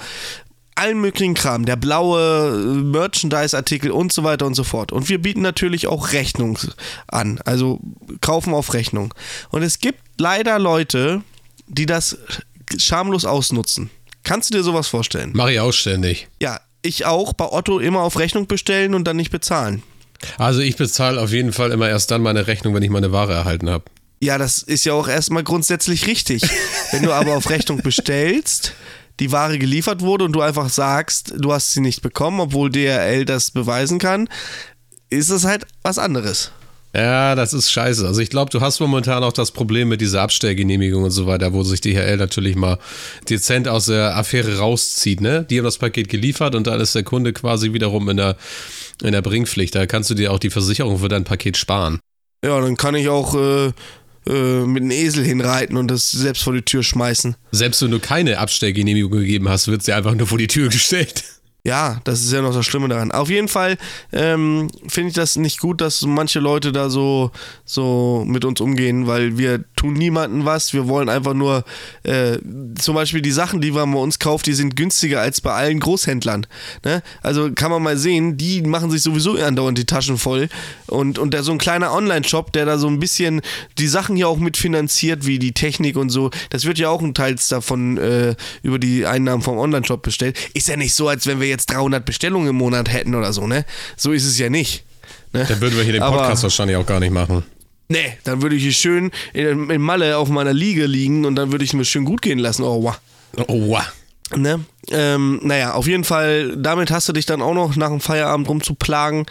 allen 0.76 1.00
möglichen 1.00 1.34
Kram, 1.34 1.66
der 1.66 1.78
blaue 1.78 2.52
Merchandise-Artikel 2.84 3.92
und 3.92 4.12
so 4.12 4.24
weiter 4.24 4.46
und 4.46 4.54
so 4.54 4.64
fort. 4.64 4.92
Und 4.92 5.10
wir 5.10 5.22
bieten 5.22 5.42
natürlich 5.42 5.88
auch 5.88 6.12
Rechnung 6.12 6.60
an, 7.08 7.40
also 7.46 7.80
kaufen 8.22 8.54
auf 8.54 8.74
Rechnung. 8.74 9.14
Und 9.50 9.64
es 9.64 9.80
gibt 9.80 10.02
leider 10.20 10.60
Leute, 10.60 11.24
die 11.68 11.86
das 11.86 12.18
schamlos 12.78 13.26
ausnutzen. 13.26 13.90
Kannst 14.26 14.50
du 14.50 14.58
dir 14.58 14.64
sowas 14.64 14.88
vorstellen? 14.88 15.32
Mach 15.34 15.48
ich 15.48 15.60
auch 15.62 15.72
ständig. 15.72 16.28
Ja, 16.42 16.60
ich 16.82 17.06
auch 17.06 17.34
bei 17.34 17.46
Otto 17.46 17.80
immer 17.80 18.02
auf 18.02 18.20
Rechnung 18.20 18.48
bestellen 18.48 18.94
und 18.94 19.06
dann 19.06 19.16
nicht 19.16 19.32
bezahlen. 19.32 19.82
Also 20.38 20.60
ich 20.60 20.76
bezahle 20.76 21.22
auf 21.22 21.32
jeden 21.32 21.54
Fall 21.54 21.72
immer 21.72 21.88
erst 21.88 22.12
dann 22.12 22.22
meine 22.22 22.48
Rechnung, 22.48 22.74
wenn 22.74 22.84
ich 22.84 22.90
meine 22.90 23.12
Ware 23.12 23.34
erhalten 23.34 23.70
habe. 23.70 23.86
Ja, 24.22 24.38
das 24.38 24.60
ist 24.60 24.86
ja 24.86 24.94
auch 24.94 25.08
erstmal 25.08 25.44
grundsätzlich 25.44 26.08
richtig. 26.08 26.42
wenn 26.92 27.04
du 27.04 27.12
aber 27.12 27.36
auf 27.36 27.50
Rechnung 27.50 27.82
bestellst, 27.82 28.74
die 29.20 29.32
Ware 29.32 29.60
geliefert 29.60 30.02
wurde 30.02 30.26
und 30.26 30.34
du 30.34 30.42
einfach 30.42 30.70
sagst, 30.70 31.34
du 31.38 31.54
hast 31.54 31.72
sie 31.72 31.82
nicht 31.82 32.02
bekommen, 32.02 32.40
obwohl 32.40 32.72
DRL 32.72 33.26
das 33.26 33.52
beweisen 33.52 34.00
kann, 34.00 34.28
ist 35.10 35.30
es 35.30 35.46
halt 35.46 35.66
was 35.84 36.00
anderes. 36.00 36.52
Ja, 36.96 37.36
das 37.36 37.52
ist 37.52 37.72
scheiße. 37.72 38.08
Also 38.08 38.22
ich 38.22 38.30
glaube, 38.30 38.52
du 38.52 38.62
hast 38.62 38.80
momentan 38.80 39.22
auch 39.24 39.34
das 39.34 39.52
Problem 39.52 39.90
mit 39.90 40.00
dieser 40.00 40.22
Abstellgenehmigung 40.22 41.04
und 41.04 41.12
so 41.12 41.28
weiter, 41.28 41.52
wo 41.52 41.62
sich 41.64 41.82
DHL 41.82 42.16
natürlich 42.16 42.56
mal 42.56 42.80
dezent 43.30 43.68
aus 43.68 43.88
der 43.88 44.16
Affäre 44.16 44.60
rauszieht, 44.60 45.20
ne? 45.20 45.46
Die 45.50 45.58
haben 45.58 45.66
das 45.66 45.78
Paket 45.78 46.08
geliefert 46.08 46.56
und 46.56 46.68
dann 46.68 46.80
ist 46.80 46.96
der 46.96 47.04
Kunde 47.04 47.34
quasi 47.34 47.74
wiederum 47.74 48.08
in 48.08 48.16
der, 48.16 48.38
in 49.04 49.12
der 49.12 49.22
Bringpflicht. 49.22 49.76
Da 49.76 49.86
kannst 49.88 50.10
du 50.10 50.14
dir 50.14 50.32
auch 50.32 50.40
die 50.40 50.50
Versicherung 50.50 51.00
für 51.00 51.10
dein 51.10 51.26
Paket 51.26 51.58
sparen. 51.58 52.00
Ja, 52.46 52.62
dann 52.62 52.78
kann 52.78 52.96
ich 52.96 53.10
auch 53.10 53.36
äh, 53.36 53.74
äh, 54.28 54.66
mit 54.66 54.84
einem 54.84 54.92
Esel 54.92 55.26
hinreiten 55.26 55.76
und 55.76 55.90
das 55.90 56.12
selbst 56.12 56.44
vor 56.44 56.54
die 56.54 56.62
Tür 56.62 56.82
schmeißen. 56.82 57.36
Selbst 57.52 57.82
wenn 57.82 57.92
du 57.92 58.00
keine 58.00 58.38
Abstellgenehmigung 58.38 59.12
gegeben 59.12 59.50
hast, 59.50 59.68
wird 59.68 59.84
sie 59.84 59.92
einfach 59.92 60.16
nur 60.16 60.28
vor 60.28 60.38
die 60.38 60.48
Tür 60.48 60.70
gestellt. 60.70 61.26
Ja, 61.66 62.00
das 62.04 62.22
ist 62.22 62.32
ja 62.32 62.44
noch 62.44 62.54
das 62.54 62.64
Schlimme 62.64 62.90
daran. 62.90 63.12
Auf 63.12 63.32
jeden 63.32 63.48
Fall 63.48 63.78
ähm, 64.14 64.68
finde 64.88 65.10
ich 65.10 65.16
das 65.16 65.36
nicht 65.36 65.60
gut, 65.60 65.82
dass 65.82 66.04
manche 66.04 66.40
Leute 66.40 66.72
da 66.72 66.92
so, 66.92 67.32
so 67.66 68.24
mit 68.28 68.46
uns 68.46 68.62
umgehen, 68.62 69.08
weil 69.08 69.40
wir 69.40 69.64
tun 69.76 69.94
niemandem 69.94 70.46
was. 70.46 70.74
Wir 70.74 70.88
wollen 70.88 71.10
einfach 71.10 71.34
nur, 71.34 71.64
äh, 72.04 72.38
zum 72.80 72.94
Beispiel 72.94 73.24
die 73.24 73.32
Sachen, 73.32 73.62
die 73.62 73.72
man 73.72 73.92
bei 73.92 73.98
uns 73.98 74.20
kauft, 74.20 74.46
die 74.46 74.54
sind 74.54 74.76
günstiger 74.76 75.22
als 75.22 75.42
bei 75.42 75.54
allen 75.54 75.80
Großhändlern. 75.80 76.46
Ne? 76.84 77.02
Also 77.24 77.52
kann 77.52 77.72
man 77.72 77.82
mal 77.82 77.98
sehen, 77.98 78.38
die 78.38 78.62
machen 78.62 78.92
sich 78.92 79.02
sowieso 79.02 79.34
andauernd 79.34 79.80
die 79.80 79.86
Taschen 79.86 80.20
voll. 80.20 80.50
Und, 80.86 81.18
und 81.18 81.34
der, 81.34 81.42
so 81.42 81.52
ein 81.52 81.58
kleiner 81.58 81.94
Online-Shop, 81.94 82.54
der 82.54 82.68
da 82.68 82.78
so 82.78 82.88
ein 82.88 83.00
bisschen 83.00 83.42
die 83.80 83.88
Sachen 83.88 84.16
hier 84.16 84.30
auch 84.30 84.38
mitfinanziert, 84.38 85.26
wie 85.26 85.40
die 85.40 85.54
Technik 85.54 85.98
und 85.98 86.12
so, 86.12 86.30
das 86.52 86.66
wird 86.66 86.78
ja 86.78 86.90
auch 86.90 87.02
ein 87.02 87.16
Teil 87.16 87.36
davon 87.50 87.98
äh, 87.98 88.36
über 88.62 88.78
die 88.78 89.08
Einnahmen 89.08 89.42
vom 89.42 89.58
Online-Shop 89.58 90.04
bestellt. 90.04 90.38
Ist 90.54 90.68
ja 90.68 90.78
nicht 90.78 90.94
so, 90.94 91.08
als 91.08 91.26
wenn 91.26 91.40
wir 91.40 91.48
jetzt 91.48 91.55
300 91.58 92.06
Bestellungen 92.06 92.50
im 92.50 92.56
Monat 92.56 92.92
hätten 92.92 93.16
oder 93.16 93.34
so, 93.34 93.48
ne? 93.48 93.66
So 93.96 94.12
ist 94.12 94.26
es 94.26 94.38
ja 94.38 94.50
nicht. 94.50 94.84
Ne? 95.34 95.46
Dann 95.48 95.62
würden 95.62 95.76
wir 95.76 95.84
hier 95.84 95.94
den 95.94 96.02
Podcast 96.02 96.32
Aber, 96.32 96.44
wahrscheinlich 96.44 96.78
auch 96.78 96.86
gar 96.86 97.00
nicht 97.00 97.12
machen. 97.12 97.44
Nee, 97.88 98.18
dann 98.24 98.42
würde 98.42 98.56
ich 98.56 98.64
hier 98.64 98.74
schön 98.74 99.12
in, 99.34 99.70
in, 99.70 99.82
Malle 99.82 100.18
auf 100.18 100.30
meiner 100.30 100.54
Liege 100.54 100.88
liegen 100.88 101.26
und 101.26 101.36
dann 101.36 101.52
würde 101.52 101.64
ich 101.64 101.74
mir 101.74 101.86
schön 101.86 102.06
gut 102.06 102.22
gehen 102.22 102.40
lassen. 102.40 102.64
Oh, 102.64 102.84
wow. 102.84 103.00
Oh, 103.48 103.68
wow. 103.68 103.84
Ne? 104.36 104.66
Ähm, 104.90 105.40
naja, 105.44 105.74
auf 105.74 105.88
jeden 105.88 106.04
Fall, 106.04 106.58
damit 106.58 106.90
hast 106.90 107.08
du 107.08 107.14
dich 107.14 107.26
dann 107.26 107.42
auch 107.42 107.54
noch 107.54 107.76
nach 107.76 107.90
dem 107.90 108.00
Feierabend 108.00 108.50
rumzuplagen. 108.50 109.26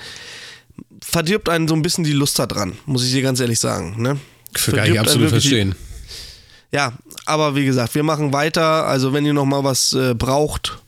Verdirbt 1.02 1.49
einen 1.49 1.66
so 1.66 1.75
ein 1.75 1.83
bisschen 1.83 2.04
die 2.04 2.12
Lust 2.12 2.38
daran, 2.38 2.75
muss 2.87 3.04
ich 3.04 3.12
dir 3.12 3.23
ganz 3.23 3.40
ehrlich 3.40 3.59
sagen. 3.59 4.00
Ne? 4.00 4.19
Für 4.54 4.73
kann 4.73 4.90
ich 4.90 5.00
absolut 5.00 5.31
verstehen. 5.31 5.75
Die, 5.75 6.76
ja, 6.76 6.93
aber 7.26 7.57
wie 7.57 7.64
gesagt, 7.64 7.95
wir 7.95 8.02
machen 8.02 8.33
weiter. 8.33 8.87
Also, 8.87 9.12
wenn 9.12 9.25
ihr 9.25 9.33
noch 9.33 9.45
mal 9.45 9.62
was 9.64 9.93
äh, 9.93 10.14
braucht, 10.14 10.78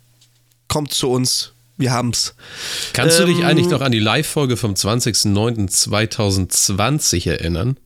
kommt 0.69 0.93
zu 0.93 1.11
uns. 1.11 1.53
wir 1.79 1.93
haben's. 1.93 2.35
Kannst 2.95 3.19
du 3.19 3.27
dich 3.27 3.41
Ähm, 3.41 3.45
eigentlich 3.45 3.69
noch 3.69 3.83
an 3.83 3.93
die 3.93 3.99
Live-Folge 3.99 4.57
vom 4.57 4.73
20.09.2020 4.73 7.29
erinnern? 7.29 7.77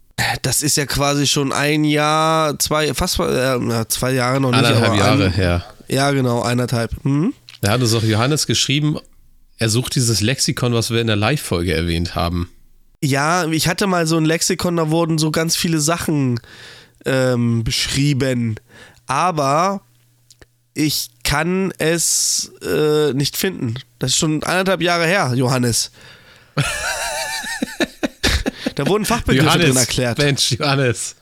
Das 0.42 0.62
ist 0.62 0.76
ja 0.76 0.86
quasi 0.86 1.26
schon 1.26 1.52
ein 1.52 1.84
Jahr, 1.84 2.58
zwei, 2.58 2.94
fast 2.94 3.18
äh, 3.18 3.84
zwei 3.88 4.12
Jahre 4.12 4.40
noch 4.40 4.52
nicht. 4.52 4.64
Aber 4.64 4.94
Jahre 4.94 5.24
ein, 5.24 5.32
her. 5.32 5.64
Ja, 5.88 6.10
genau, 6.12 6.42
eineinhalb. 6.42 6.92
Mhm. 7.04 7.34
Da 7.62 7.72
hat 7.72 7.80
uns 7.80 7.94
auch 7.94 8.02
Johannes 8.02 8.46
geschrieben, 8.46 8.98
er 9.58 9.68
sucht 9.68 9.94
dieses 9.94 10.20
Lexikon, 10.20 10.72
was 10.72 10.90
wir 10.90 11.00
in 11.00 11.06
der 11.06 11.16
Live-Folge 11.16 11.74
erwähnt 11.74 12.14
haben. 12.14 12.50
Ja, 13.02 13.46
ich 13.46 13.68
hatte 13.68 13.86
mal 13.86 14.06
so 14.06 14.16
ein 14.16 14.24
Lexikon, 14.24 14.76
da 14.76 14.90
wurden 14.90 15.18
so 15.18 15.30
ganz 15.30 15.56
viele 15.56 15.80
Sachen 15.80 16.40
ähm, 17.04 17.64
beschrieben. 17.64 18.56
Aber 19.06 19.82
ich 20.74 21.08
kann 21.30 21.72
es 21.78 22.50
äh, 22.60 23.12
nicht 23.12 23.36
finden. 23.36 23.74
Das 24.00 24.10
ist 24.10 24.18
schon 24.18 24.42
eineinhalb 24.42 24.82
Jahre 24.82 25.06
her, 25.06 25.32
Johannes. 25.36 25.92
da 28.74 28.84
wurden 28.88 29.04
Fachbegriffe 29.04 29.58
drin 29.60 29.76
erklärt. 29.76 30.18
Mensch, 30.18 30.50
Johannes. 30.50 31.14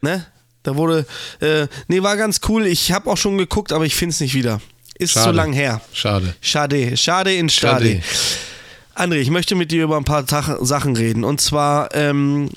Ne? 0.00 0.26
Da 0.64 0.74
wurde, 0.74 1.06
äh, 1.38 1.68
nee, 1.86 2.02
war 2.02 2.16
ganz 2.16 2.40
cool. 2.48 2.66
Ich 2.66 2.90
habe 2.90 3.08
auch 3.08 3.16
schon 3.16 3.38
geguckt, 3.38 3.70
aber 3.72 3.86
ich 3.86 3.94
finde 3.94 4.14
es 4.14 4.20
nicht 4.20 4.34
wieder. 4.34 4.60
Ist 4.98 5.12
Schade. 5.12 5.26
so 5.26 5.30
lang 5.30 5.52
her. 5.52 5.80
Schade. 5.92 6.34
Schade, 6.40 6.96
schade 6.96 7.32
in 7.32 7.48
Stade. 7.48 8.02
Schade. 8.02 9.12
André, 9.12 9.18
ich 9.18 9.30
möchte 9.30 9.54
mit 9.54 9.70
dir 9.70 9.84
über 9.84 9.96
ein 9.96 10.04
paar 10.04 10.24
Sachen 10.26 10.96
reden. 10.96 11.22
Und 11.22 11.40
zwar 11.40 11.94
ähm, 11.94 12.50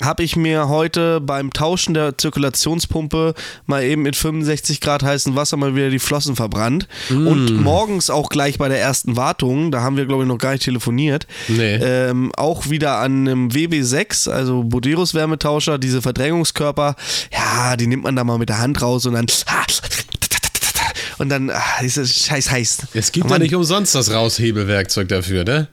habe 0.00 0.22
ich 0.22 0.36
mir 0.36 0.68
heute 0.68 1.20
beim 1.20 1.52
Tauschen 1.52 1.94
der 1.94 2.18
Zirkulationspumpe 2.18 3.34
mal 3.66 3.84
eben 3.84 4.02
mit 4.02 4.16
65 4.16 4.80
Grad 4.80 5.02
heißem 5.02 5.36
Wasser 5.36 5.56
mal 5.56 5.76
wieder 5.76 5.90
die 5.90 5.98
Flossen 5.98 6.36
verbrannt. 6.36 6.88
Und 7.10 7.56
morgens 7.60 8.10
auch 8.10 8.28
gleich 8.28 8.58
bei 8.58 8.68
der 8.68 8.80
ersten 8.80 9.16
Wartung, 9.16 9.70
da 9.70 9.82
haben 9.82 9.96
wir 9.96 10.06
glaube 10.06 10.24
ich 10.24 10.28
noch 10.28 10.38
gar 10.38 10.52
nicht 10.52 10.64
telefoniert, 10.64 11.26
Nee. 11.48 11.76
ähm, 11.76 12.32
auch 12.36 12.70
wieder 12.70 12.98
an 12.98 13.28
einem 13.28 13.48
WB6, 13.50 14.28
also 14.30 14.64
Boderos 14.64 15.14
Wärmetauscher, 15.14 15.78
diese 15.78 16.02
Verdrängungskörper, 16.02 16.96
ja, 17.32 17.76
die 17.76 17.86
nimmt 17.86 18.02
man 18.02 18.16
da 18.16 18.24
mal 18.24 18.38
mit 18.38 18.48
der 18.48 18.58
Hand 18.58 18.82
raus 18.82 19.06
und 19.06 19.14
dann 19.14 19.26
und 21.18 21.28
dann 21.28 21.50
ah, 21.50 21.80
ist 21.82 21.96
es 21.96 22.24
scheiß 22.24 22.50
heiß. 22.50 22.78
Es 22.94 23.12
gibt 23.12 23.30
ja 23.30 23.38
nicht 23.38 23.54
umsonst 23.54 23.94
das 23.94 24.12
Raushebewerkzeug 24.12 25.08
dafür, 25.08 25.44
ne? 25.44 25.68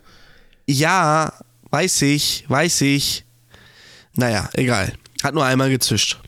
Ja, 0.68 1.34
weiß 1.72 2.04
ich, 2.04 2.46
weiß 2.48 2.82
ich. 2.82 3.26
Naja, 4.16 4.50
egal. 4.54 4.94
Hat 5.24 5.34
nur 5.34 5.46
einmal 5.46 5.70
gezischt. 5.70 6.20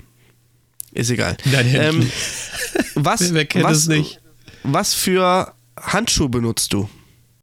Ist 0.91 1.09
egal. 1.09 1.37
Ähm, 1.53 2.09
was, 2.95 3.33
Wer 3.33 3.45
kennt 3.45 3.65
was, 3.65 3.77
es 3.77 3.87
nicht? 3.87 4.19
was 4.63 4.93
für 4.93 5.53
Handschuhe 5.79 6.29
benutzt 6.29 6.73
du? 6.73 6.89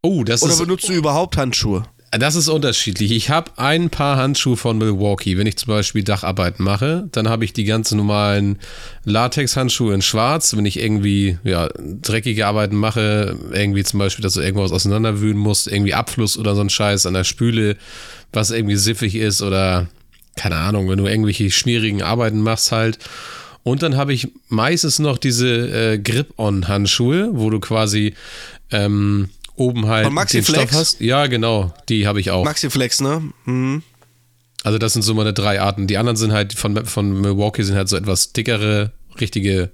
Oh, 0.02 0.24
das 0.24 0.42
Oder 0.42 0.52
ist, 0.52 0.58
benutzt 0.60 0.88
du 0.88 0.92
überhaupt 0.92 1.36
Handschuhe? 1.36 1.84
das 2.12 2.34
ist 2.34 2.48
unterschiedlich. 2.48 3.12
Ich 3.12 3.30
habe 3.30 3.52
ein 3.56 3.88
paar 3.88 4.16
Handschuhe 4.16 4.56
von 4.56 4.78
Milwaukee. 4.78 5.38
Wenn 5.38 5.46
ich 5.46 5.56
zum 5.58 5.68
Beispiel 5.68 6.02
Dacharbeiten 6.02 6.64
mache, 6.64 7.08
dann 7.12 7.28
habe 7.28 7.44
ich 7.44 7.52
die 7.52 7.62
ganz 7.62 7.92
normalen 7.92 8.58
Latex-Handschuhe 9.04 9.94
in 9.94 10.02
schwarz. 10.02 10.56
Wenn 10.56 10.66
ich 10.66 10.80
irgendwie 10.80 11.38
ja, 11.44 11.68
dreckige 11.76 12.48
Arbeiten 12.48 12.74
mache, 12.74 13.38
irgendwie 13.52 13.84
zum 13.84 14.00
Beispiel, 14.00 14.24
dass 14.24 14.34
du 14.34 14.40
irgendwas 14.40 14.72
auseinanderwühlen 14.72 15.36
musst, 15.36 15.68
irgendwie 15.68 15.94
Abfluss 15.94 16.36
oder 16.36 16.56
so 16.56 16.62
ein 16.62 16.70
Scheiß 16.70 17.06
an 17.06 17.14
der 17.14 17.22
Spüle, 17.24 17.76
was 18.32 18.50
irgendwie 18.50 18.76
siffig 18.76 19.14
ist 19.14 19.40
oder 19.40 19.86
keine 20.36 20.56
Ahnung, 20.56 20.88
wenn 20.88 20.98
du 20.98 21.06
irgendwelche 21.06 21.50
schmierigen 21.50 22.02
Arbeiten 22.02 22.40
machst 22.40 22.72
halt. 22.72 22.98
Und 23.62 23.82
dann 23.82 23.96
habe 23.96 24.12
ich 24.12 24.28
meistens 24.48 24.98
noch 24.98 25.18
diese 25.18 25.92
äh, 25.92 25.98
Grip-On-Handschuhe, 25.98 27.30
wo 27.32 27.50
du 27.50 27.60
quasi 27.60 28.14
ähm, 28.70 29.28
oben 29.54 29.86
halt 29.86 30.04
Von 30.04 30.12
den 30.12 30.14
Maxiflex? 30.14 30.70
Stoff 30.70 30.80
hast. 30.80 31.00
Ja, 31.00 31.26
genau, 31.26 31.74
die 31.88 32.06
habe 32.06 32.20
ich 32.20 32.30
auch. 32.30 32.44
Maxiflex, 32.44 33.00
ne? 33.00 33.22
Mhm. 33.44 33.82
Also 34.62 34.78
das 34.78 34.92
sind 34.92 35.02
so 35.02 35.14
meine 35.14 35.32
drei 35.32 35.60
Arten. 35.60 35.86
Die 35.86 35.98
anderen 35.98 36.16
sind 36.16 36.32
halt 36.32 36.54
von, 36.54 36.84
von 36.86 37.20
Milwaukee 37.20 37.62
sind 37.62 37.76
halt 37.76 37.88
so 37.88 37.96
etwas 37.96 38.32
dickere, 38.32 38.92
richtige, 39.20 39.70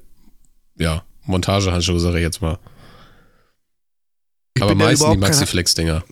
ja, 0.76 1.02
Montagehandschuhe, 1.24 1.98
sage 1.98 2.18
ich 2.18 2.22
jetzt 2.22 2.40
mal. 2.40 2.58
Ich 4.54 4.62
Aber 4.62 4.72
bin 4.72 4.80
ja 4.80 4.86
meistens 4.86 5.10
die 5.10 5.16
Maxiflex-Dinger. 5.18 6.04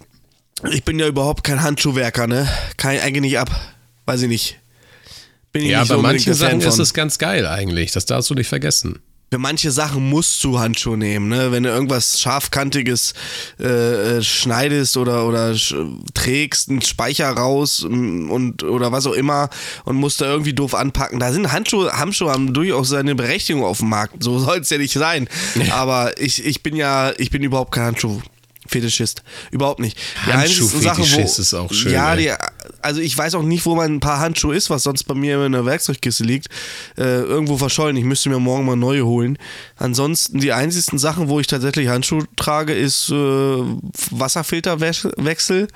Ich 0.70 0.84
bin 0.84 0.98
ja 0.98 1.06
überhaupt 1.06 1.44
kein 1.44 1.62
Handschuhwerker, 1.62 2.26
ne? 2.26 2.48
Kann 2.76 2.94
ich 2.94 3.02
eigentlich 3.02 3.22
nicht 3.22 3.38
ab. 3.38 3.50
Weiß 4.06 4.22
ich 4.22 4.28
nicht. 4.28 4.58
Bin 5.52 5.62
ich 5.62 5.70
Ja, 5.70 5.80
nicht 5.80 5.88
bei 5.88 5.94
so 5.96 6.02
manchen 6.02 6.34
Sachen 6.34 6.60
ist 6.60 6.74
von. 6.74 6.82
es 6.82 6.94
ganz 6.94 7.18
geil 7.18 7.46
eigentlich. 7.46 7.92
Das 7.92 8.06
darfst 8.06 8.28
du 8.30 8.34
nicht 8.34 8.48
vergessen. 8.48 9.00
Für 9.32 9.38
manche 9.38 9.72
Sachen 9.72 10.08
musst 10.10 10.44
du 10.44 10.60
Handschuhe 10.60 10.96
nehmen, 10.96 11.28
ne? 11.28 11.50
Wenn 11.50 11.64
du 11.64 11.68
irgendwas 11.70 12.20
scharfkantiges 12.20 13.14
äh, 13.58 14.18
äh, 14.18 14.22
schneidest 14.22 14.96
oder 14.96 15.26
oder 15.26 15.56
sch 15.56 15.74
trägst 16.12 16.68
einen 16.68 16.82
Speicher 16.82 17.30
raus 17.30 17.84
mm, 17.88 18.30
und 18.30 18.62
oder 18.62 18.92
was 18.92 19.06
auch 19.06 19.12
immer 19.12 19.48
und 19.86 19.96
musst 19.96 20.20
da 20.20 20.26
irgendwie 20.26 20.52
doof 20.52 20.74
anpacken. 20.74 21.18
Da 21.18 21.32
sind 21.32 21.50
Handschuhe, 21.50 21.92
Handschuhe 21.98 22.30
haben 22.30 22.52
durchaus 22.52 22.90
seine 22.90 23.16
Berechtigung 23.16 23.64
auf 23.64 23.78
dem 23.78 23.88
Markt. 23.88 24.22
So 24.22 24.38
soll 24.38 24.58
es 24.58 24.70
ja 24.70 24.78
nicht 24.78 24.92
sein. 24.92 25.28
Aber 25.70 26.20
ich, 26.20 26.44
ich 26.44 26.62
bin 26.62 26.76
ja, 26.76 27.12
ich 27.18 27.30
bin 27.30 27.42
überhaupt 27.42 27.72
kein 27.72 27.84
Handschuh. 27.86 28.20
Fetischist. 28.66 29.22
Überhaupt 29.50 29.80
nicht. 29.80 29.98
Die 30.26 30.32
einzigsten 30.32 30.80
Sachen, 30.80 31.02
Handschuhfetischist 31.04 31.38
ist 31.38 31.54
auch 31.54 31.72
schön, 31.72 31.92
Ja, 31.92 32.16
die, 32.16 32.32
also 32.80 33.00
ich 33.00 33.16
weiß 33.16 33.34
auch 33.34 33.42
nicht, 33.42 33.66
wo 33.66 33.74
mein 33.74 34.00
paar 34.00 34.20
Handschuhe 34.20 34.54
ist, 34.54 34.70
was 34.70 34.82
sonst 34.82 35.04
bei 35.04 35.14
mir 35.14 35.44
in 35.44 35.52
der 35.52 35.64
Werkzeugkiste 35.66 36.24
liegt. 36.24 36.48
Äh, 36.96 37.02
irgendwo 37.20 37.56
verschollen. 37.58 37.96
Ich 37.96 38.04
müsste 38.04 38.30
mir 38.30 38.38
morgen 38.38 38.64
mal 38.64 38.76
neue 38.76 39.04
holen. 39.06 39.38
Ansonsten 39.76 40.40
die 40.40 40.52
einzigsten 40.52 40.98
Sachen, 40.98 41.28
wo 41.28 41.40
ich 41.40 41.46
tatsächlich 41.46 41.88
Handschuhe 41.88 42.24
trage, 42.36 42.72
ist 42.72 43.10
äh, 43.10 43.14
Wasserfilterwechsel. 44.10 45.68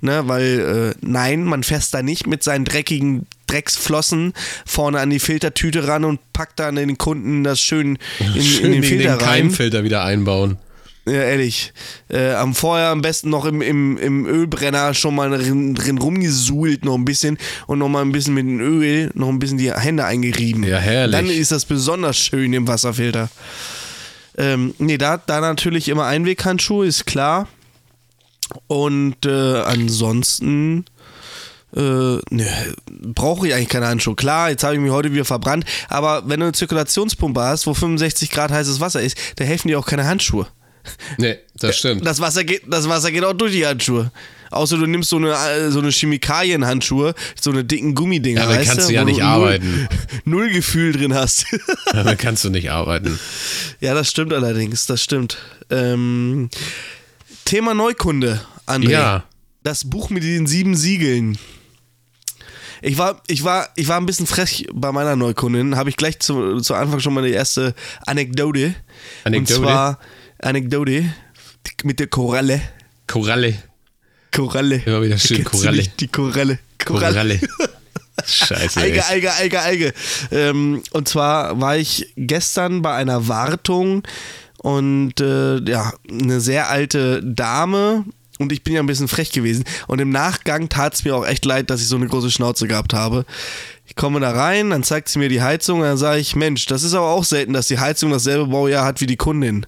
Ne, 0.00 0.22
weil 0.26 0.94
äh, 0.94 0.98
nein, 1.06 1.44
man 1.44 1.62
fässt 1.62 1.94
da 1.94 2.02
nicht 2.02 2.26
mit 2.26 2.42
seinen 2.42 2.64
dreckigen 2.64 3.26
Drecksflossen 3.46 4.32
vorne 4.64 4.98
an 5.00 5.10
die 5.10 5.20
Filtertüte 5.20 5.86
ran 5.86 6.04
und 6.04 6.20
packt 6.32 6.58
dann 6.58 6.76
den 6.76 6.98
Kunden 6.98 7.44
das 7.44 7.60
schön 7.60 7.98
in, 8.18 8.42
Schön 8.42 8.66
in 8.66 8.72
den 8.72 8.82
den, 8.82 8.84
Filter 8.84 9.16
den 9.16 9.26
rein. 9.26 9.40
Keimfilter 9.42 9.84
wieder 9.84 10.04
einbauen. 10.04 10.58
Ja, 11.08 11.22
ehrlich. 11.22 11.72
Äh, 12.08 12.32
am 12.32 12.52
vorher 12.54 12.88
am 12.88 13.00
besten 13.00 13.30
noch 13.30 13.44
im, 13.44 13.62
im, 13.62 13.96
im 13.96 14.26
Ölbrenner 14.26 14.92
schon 14.92 15.14
mal 15.14 15.30
drin, 15.30 15.76
drin 15.76 15.98
rumgesuhlt 15.98 16.84
noch 16.84 16.96
ein 16.96 17.04
bisschen 17.04 17.38
und 17.68 17.78
noch 17.78 17.88
mal 17.88 18.02
ein 18.02 18.10
bisschen 18.10 18.34
mit 18.34 18.44
dem 18.44 18.58
Öl 18.58 19.12
noch 19.14 19.28
ein 19.28 19.38
bisschen 19.38 19.58
die 19.58 19.72
Hände 19.72 20.04
eingerieben. 20.04 20.64
Ja, 20.64 20.78
herrlich. 20.78 21.16
Dann 21.16 21.26
ist 21.30 21.52
das 21.52 21.64
besonders 21.64 22.18
schön 22.18 22.52
im 22.52 22.66
Wasserfilter. 22.66 23.28
Ähm, 24.36 24.74
nee, 24.78 24.98
da, 24.98 25.16
da 25.16 25.40
natürlich 25.40 25.88
immer 25.88 26.06
Einweghandschuhe, 26.06 26.86
ist 26.86 27.06
klar. 27.06 27.46
Und 28.66 29.26
äh, 29.26 29.60
ansonsten 29.60 30.86
äh, 31.74 31.80
ne, 31.80 32.74
brauche 32.88 33.46
ich 33.46 33.54
eigentlich 33.54 33.68
keine 33.68 33.86
Handschuhe. 33.86 34.16
Klar, 34.16 34.50
jetzt 34.50 34.64
habe 34.64 34.74
ich 34.74 34.80
mich 34.80 34.90
heute 34.90 35.12
wieder 35.12 35.24
verbrannt, 35.24 35.64
aber 35.88 36.22
wenn 36.26 36.40
du 36.40 36.46
eine 36.46 36.52
Zirkulationspumpe 36.52 37.40
hast, 37.40 37.66
wo 37.66 37.74
65 37.74 38.30
Grad 38.30 38.50
heißes 38.50 38.80
Wasser 38.80 39.02
ist, 39.02 39.16
da 39.36 39.44
helfen 39.44 39.68
dir 39.68 39.78
auch 39.78 39.86
keine 39.86 40.06
Handschuhe. 40.06 40.46
Nee, 41.18 41.38
das 41.54 41.76
stimmt. 41.78 42.04
Das 42.06 42.20
Wasser 42.20 42.44
geht, 42.44 42.62
das 42.66 42.88
Wasser 42.88 43.10
geht 43.10 43.24
auch 43.24 43.32
durch 43.32 43.52
die 43.52 43.66
Handschuhe. 43.66 44.10
Außer 44.50 44.78
du 44.78 44.86
nimmst 44.86 45.10
so 45.10 45.16
eine, 45.16 45.32
äh, 45.32 45.70
so 45.70 45.80
eine 45.80 45.90
Chemikalienhandschuhe, 45.90 47.14
so 47.40 47.50
eine 47.50 47.64
dicken 47.64 47.94
Gummidinger. 47.94 48.42
Ja, 48.42 48.48
weißt 48.48 48.68
kannst 48.68 48.88
du 48.88 48.92
wo 48.92 48.94
ja 48.94 49.04
nicht 49.04 49.18
null, 49.18 49.26
arbeiten. 49.26 49.88
Null 50.24 50.50
Gefühl 50.50 50.92
drin 50.92 51.14
hast. 51.14 51.46
Damit 51.92 52.18
kannst 52.18 52.44
du 52.44 52.50
nicht 52.50 52.70
arbeiten. 52.70 53.18
ja, 53.80 53.94
das 53.94 54.08
stimmt 54.08 54.32
allerdings, 54.32 54.86
das 54.86 55.02
stimmt. 55.02 55.38
Ähm, 55.70 56.48
Thema 57.44 57.74
Neukunde, 57.74 58.40
André. 58.66 58.90
Ja. 58.90 59.24
Das 59.62 59.88
Buch 59.88 60.10
mit 60.10 60.22
den 60.22 60.46
sieben 60.46 60.76
Siegeln. 60.76 61.38
Ich 62.82 62.98
war, 62.98 63.22
ich 63.26 63.42
war, 63.42 63.68
ich 63.74 63.88
war 63.88 63.98
ein 63.98 64.06
bisschen 64.06 64.26
frech 64.26 64.66
bei 64.72 64.92
meiner 64.92 65.16
Neukundin. 65.16 65.76
Habe 65.76 65.90
ich 65.90 65.96
gleich 65.96 66.20
zu, 66.20 66.60
zu 66.60 66.74
Anfang 66.74 67.00
schon 67.00 67.14
mal 67.14 67.24
die 67.24 67.32
erste 67.32 67.74
Anekdote. 68.06 68.74
Anekdote? 69.24 69.60
Und 69.60 69.64
zwar 69.64 69.98
Anekdote 70.40 71.04
mit 71.84 72.00
der 72.00 72.06
Koralle. 72.06 72.60
Koralle. 73.06 73.54
Koralle. 74.32 74.82
Immer 74.84 75.02
wieder 75.02 75.18
schön 75.18 75.44
Koralle. 75.44 75.84
Die 76.00 76.08
Koralle. 76.08 76.58
Koralle. 76.84 77.40
Scheiße. 78.24 78.80
ey. 78.80 78.98
Alge, 78.98 79.04
Alge, 79.06 79.32
Alge, 79.32 79.60
Alge. 79.60 79.92
Ähm, 80.30 80.82
und 80.90 81.08
zwar 81.08 81.60
war 81.60 81.76
ich 81.76 82.12
gestern 82.16 82.82
bei 82.82 82.94
einer 82.94 83.28
Wartung 83.28 84.02
und 84.58 85.20
äh, 85.20 85.58
ja, 85.60 85.92
eine 86.10 86.40
sehr 86.40 86.70
alte 86.70 87.22
Dame. 87.22 88.04
Und 88.38 88.52
ich 88.52 88.62
bin 88.62 88.74
ja 88.74 88.80
ein 88.80 88.86
bisschen 88.86 89.08
frech 89.08 89.32
gewesen. 89.32 89.64
Und 89.86 89.98
im 89.98 90.10
Nachgang 90.10 90.68
tat 90.68 90.94
es 90.94 91.04
mir 91.04 91.16
auch 91.16 91.26
echt 91.26 91.46
leid, 91.46 91.70
dass 91.70 91.80
ich 91.80 91.88
so 91.88 91.96
eine 91.96 92.06
große 92.06 92.30
Schnauze 92.30 92.68
gehabt 92.68 92.92
habe. 92.92 93.24
Ich 93.86 93.96
komme 93.96 94.20
da 94.20 94.32
rein, 94.32 94.70
dann 94.70 94.82
zeigt 94.82 95.08
sie 95.08 95.18
mir 95.18 95.30
die 95.30 95.40
Heizung, 95.40 95.80
und 95.80 95.86
dann 95.86 95.96
sage 95.96 96.20
ich, 96.20 96.36
Mensch, 96.36 96.66
das 96.66 96.82
ist 96.82 96.92
aber 96.92 97.08
auch 97.08 97.24
selten, 97.24 97.54
dass 97.54 97.68
die 97.68 97.78
Heizung 97.78 98.10
dasselbe 98.10 98.48
Baujahr 98.48 98.84
hat 98.84 99.00
wie 99.00 99.06
die 99.06 99.16
Kundin. 99.16 99.64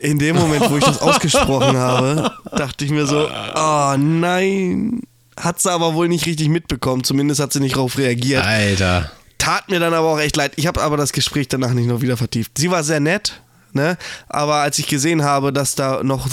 In 0.00 0.18
dem 0.18 0.36
Moment, 0.36 0.70
wo 0.70 0.78
ich 0.78 0.84
das 0.84 0.98
ausgesprochen 1.02 1.76
habe, 1.76 2.32
dachte 2.56 2.86
ich 2.86 2.90
mir 2.90 3.06
so, 3.06 3.28
oh 3.28 3.96
nein. 3.98 5.02
Hat 5.38 5.60
sie 5.60 5.70
aber 5.70 5.94
wohl 5.94 6.08
nicht 6.08 6.26
richtig 6.26 6.48
mitbekommen. 6.48 7.04
Zumindest 7.04 7.40
hat 7.40 7.52
sie 7.52 7.60
nicht 7.60 7.76
darauf 7.76 7.98
reagiert. 7.98 8.44
Alter. 8.44 9.10
Tat 9.38 9.70
mir 9.70 9.78
dann 9.78 9.94
aber 9.94 10.08
auch 10.08 10.18
echt 10.18 10.36
leid. 10.36 10.52
Ich 10.56 10.66
habe 10.66 10.82
aber 10.82 10.96
das 10.96 11.12
Gespräch 11.12 11.48
danach 11.48 11.72
nicht 11.72 11.86
noch 11.86 12.00
wieder 12.00 12.16
vertieft. 12.16 12.58
Sie 12.58 12.70
war 12.70 12.82
sehr 12.82 13.00
nett, 13.00 13.40
ne? 13.72 13.96
Aber 14.28 14.56
als 14.56 14.78
ich 14.78 14.86
gesehen 14.86 15.22
habe, 15.22 15.52
dass 15.52 15.74
da 15.74 16.02
noch 16.02 16.28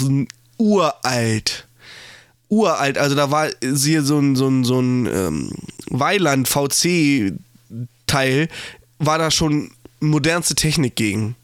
uralt. 0.56 1.66
Uralt, 2.48 2.98
also 2.98 3.14
da 3.14 3.30
war 3.30 3.48
hier 3.60 4.02
so 4.02 4.18
ein, 4.18 4.34
so 4.34 4.48
ein, 4.48 4.64
so 4.64 4.80
ein 4.80 5.06
ähm, 5.06 5.50
Weiland 5.90 6.48
VC-Teil, 6.48 8.48
war 8.98 9.18
da 9.18 9.30
schon 9.30 9.70
modernste 10.00 10.54
Technik 10.54 10.96
gegen. 10.96 11.36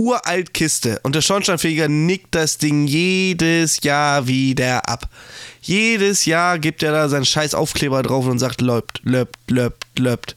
Uralt 0.00 0.54
Kiste. 0.54 0.98
Und 1.02 1.14
der 1.14 1.20
Schornsteinfeger 1.20 1.86
nickt 1.88 2.34
das 2.34 2.56
Ding 2.56 2.86
jedes 2.86 3.82
Jahr 3.82 4.26
wieder 4.26 4.88
ab. 4.88 5.10
Jedes 5.60 6.24
Jahr 6.24 6.58
gibt 6.58 6.82
er 6.82 6.92
da 6.92 7.08
seinen 7.10 7.26
scheiß 7.26 7.54
Aufkleber 7.54 8.02
drauf 8.02 8.26
und 8.26 8.38
sagt, 8.38 8.62
löpt, 8.62 9.02
löpt, 9.04 9.36
löpt, 9.50 9.98
löpt. 9.98 10.36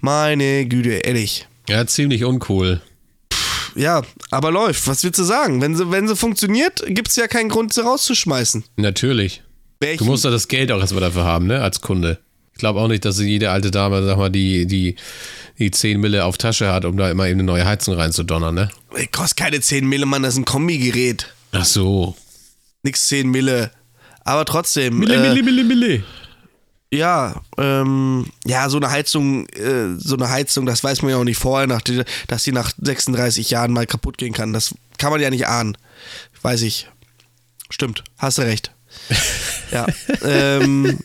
Meine 0.00 0.64
Güte, 0.66 0.92
ehrlich. 0.92 1.46
Ja, 1.68 1.86
ziemlich 1.86 2.24
uncool. 2.24 2.80
Ja, 3.74 4.02
aber 4.30 4.50
läuft. 4.50 4.86
Was 4.86 5.04
willst 5.04 5.18
du 5.18 5.24
sagen? 5.24 5.60
Wenn 5.60 5.76
sie, 5.76 5.90
wenn 5.90 6.08
sie 6.08 6.16
funktioniert, 6.16 6.82
gibt 6.86 7.08
es 7.08 7.16
ja 7.16 7.26
keinen 7.26 7.50
Grund, 7.50 7.74
sie 7.74 7.82
rauszuschmeißen. 7.82 8.64
Natürlich. 8.76 9.42
Welchen? 9.78 10.04
Du 10.04 10.10
musst 10.10 10.24
ja 10.24 10.30
das 10.30 10.48
Geld 10.48 10.72
auch 10.72 10.80
erstmal 10.80 11.02
dafür 11.02 11.24
haben, 11.24 11.46
ne, 11.46 11.60
als 11.60 11.82
Kunde. 11.82 12.18
Ich 12.52 12.58
glaube 12.58 12.80
auch 12.80 12.88
nicht, 12.88 13.04
dass 13.04 13.18
jede 13.18 13.50
alte 13.50 13.70
Dame, 13.70 14.04
sag 14.04 14.18
mal, 14.18 14.30
die, 14.30 14.66
die, 14.66 14.96
die 15.58 15.70
10 15.70 16.00
Mille 16.00 16.24
auf 16.24 16.38
Tasche 16.38 16.72
hat, 16.72 16.84
um 16.84 16.96
da 16.96 17.10
immer 17.10 17.26
eben 17.26 17.40
eine 17.40 17.44
neue 17.44 17.66
Heizung 17.66 17.94
reinzudonnern, 17.94 18.54
ne? 18.54 18.70
Kostet 19.10 19.38
keine 19.38 19.60
10 19.60 19.86
Mille, 19.88 20.06
Mann, 20.06 20.22
das 20.22 20.34
ist 20.34 20.40
ein 20.40 20.44
Kombigerät. 20.44 21.32
Ach 21.52 21.64
so. 21.64 22.16
Nix 22.82 23.08
10 23.08 23.30
Mille. 23.30 23.70
Aber 24.24 24.44
trotzdem. 24.44 24.98
Mille, 24.98 25.16
äh, 25.16 25.20
Mille, 25.20 25.42
Mille, 25.42 25.64
Mille. 25.64 26.04
Ja, 26.92 27.40
ähm, 27.56 28.26
ja, 28.44 28.68
so 28.68 28.76
eine 28.76 28.90
Heizung, 28.90 29.48
äh, 29.48 29.96
so 29.96 30.14
eine 30.14 30.28
Heizung, 30.28 30.66
das 30.66 30.84
weiß 30.84 31.00
man 31.00 31.12
ja 31.12 31.16
auch 31.16 31.24
nicht 31.24 31.38
vorher, 31.38 31.66
nach, 31.66 31.80
dass 32.28 32.44
die 32.44 32.52
nach 32.52 32.70
36 32.82 33.48
Jahren 33.48 33.72
mal 33.72 33.86
kaputt 33.86 34.18
gehen 34.18 34.34
kann. 34.34 34.52
Das 34.52 34.74
kann 34.98 35.10
man 35.10 35.20
ja 35.20 35.30
nicht 35.30 35.46
ahnen. 35.46 35.78
Weiß 36.42 36.60
ich. 36.60 36.90
Stimmt, 37.70 38.04
hast 38.18 38.36
du 38.36 38.42
recht. 38.42 38.72
ja. 39.70 39.86
Ähm, 40.22 40.98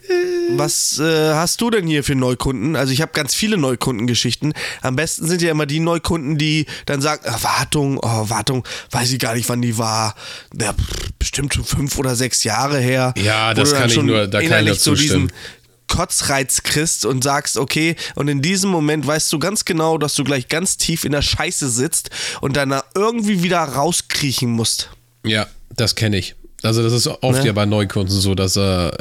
was 0.56 1.00
äh, 1.00 1.34
hast 1.34 1.62
du 1.62 1.70
denn 1.70 1.88
hier 1.88 2.04
für 2.04 2.16
Neukunden? 2.16 2.76
Also 2.76 2.94
ich 2.94 3.02
habe 3.02 3.12
ganz 3.14 3.36
viele 3.36 3.58
Neukundengeschichten. 3.58 4.54
Am 4.82 4.96
besten 4.96 5.28
sind 5.28 5.42
ja 5.42 5.52
immer 5.52 5.66
die 5.66 5.80
Neukunden, 5.80 6.38
die 6.38 6.66
dann 6.86 7.02
sagen, 7.02 7.24
ah, 7.28 7.38
Wartung, 7.42 7.98
oh, 8.02 8.30
Wartung, 8.30 8.66
weiß 8.92 9.12
ich 9.12 9.20
gar 9.20 9.36
nicht, 9.36 9.50
wann 9.50 9.62
die 9.62 9.78
war. 9.78 10.16
Ja, 10.60 10.74
bestimmt 11.20 11.54
schon 11.54 11.66
fünf 11.66 11.98
oder 11.98 12.16
sechs 12.16 12.44
Jahre 12.44 12.80
her. 12.80 13.14
Ja, 13.18 13.54
das 13.54 13.74
kann 13.74 13.90
ich 13.90 13.98
nur- 14.02 14.28
da 14.28 14.42
kann 14.42 14.62
ich 14.62 14.66
nur 14.68 14.76
so 14.76 14.96
diesen 14.96 15.08
zustimmen. 15.30 15.32
Kotzreiz 15.88 16.64
kriegst 16.64 17.06
und 17.06 17.24
sagst, 17.24 17.58
okay, 17.58 17.96
und 18.16 18.28
in 18.28 18.42
diesem 18.42 18.70
Moment 18.70 19.08
weißt 19.08 19.32
du 19.32 19.40
ganz 19.40 19.64
genau, 19.64 19.98
dass 19.98 20.16
du 20.16 20.24
gleich 20.26 20.50
ganz 20.50 20.76
tief 20.78 21.06
in 21.06 21.14
der 21.14 21.22
Scheiße 21.22 21.70
sitzt 21.70 22.10
und 22.42 22.58
dann 22.58 22.70
da 22.70 22.84
irgendwie 22.94 23.42
wieder 23.42 23.60
rauskriechen 23.60 24.50
musst. 24.52 24.90
Ja, 25.26 25.48
das 25.76 25.96
kenne 25.96 26.18
ich. 26.18 26.36
Also 26.68 26.84
das 26.84 26.94
ist 26.94 27.08
oft 27.08 27.40
Ne? 27.40 27.48
ja 27.48 27.54
bei 27.54 27.66
Neukunden 27.66 28.14
so, 28.20 28.36
dass 28.36 28.56
er 28.58 28.92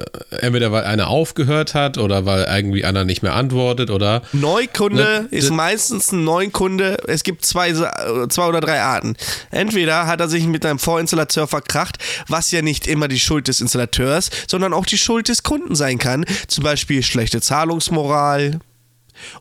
entweder 0.41 0.73
weil 0.73 0.85
einer 0.85 1.09
aufgehört 1.09 1.75
hat 1.75 1.99
oder 1.99 2.25
weil 2.25 2.45
irgendwie 2.51 2.85
einer 2.85 3.05
nicht 3.05 3.23
mehr 3.23 3.35
antwortet 3.35 3.91
oder 3.91 4.23
Neukunde 4.33 4.97
Ne, 4.97 5.29
ist 5.31 5.51
meistens 5.51 6.13
ein 6.13 6.25
Neukunde. 6.25 6.97
Es 7.07 7.23
gibt 7.23 7.45
zwei, 7.45 7.73
Sa- 7.75 8.27
zwei 8.29 8.47
oder 8.47 8.61
drei 8.61 8.81
Arten. 8.81 9.17
Entweder 9.51 10.07
hat 10.07 10.21
er 10.21 10.29
sich 10.29 10.47
mit 10.47 10.65
einem 10.65 10.79
Vorinstallateur 10.79 11.47
verkracht, 11.47 11.99
was 12.29 12.51
ja 12.51 12.63
nicht 12.63 12.87
immer 12.87 13.09
die 13.09 13.21
Schuld 13.21 13.49
des 13.49 13.61
Installateurs, 13.61 14.31
sondern 14.49 14.73
auch 14.73 14.87
die 14.87 14.99
Schuld 14.99 15.29
des 15.29 15.43
Kunden 15.43 15.75
sein 15.75 15.99
kann. 15.99 16.25
Zum 16.49 16.65
Beispiel 16.65 17.03
schlechte 17.03 17.41
Zahlungsmoral 17.41 18.61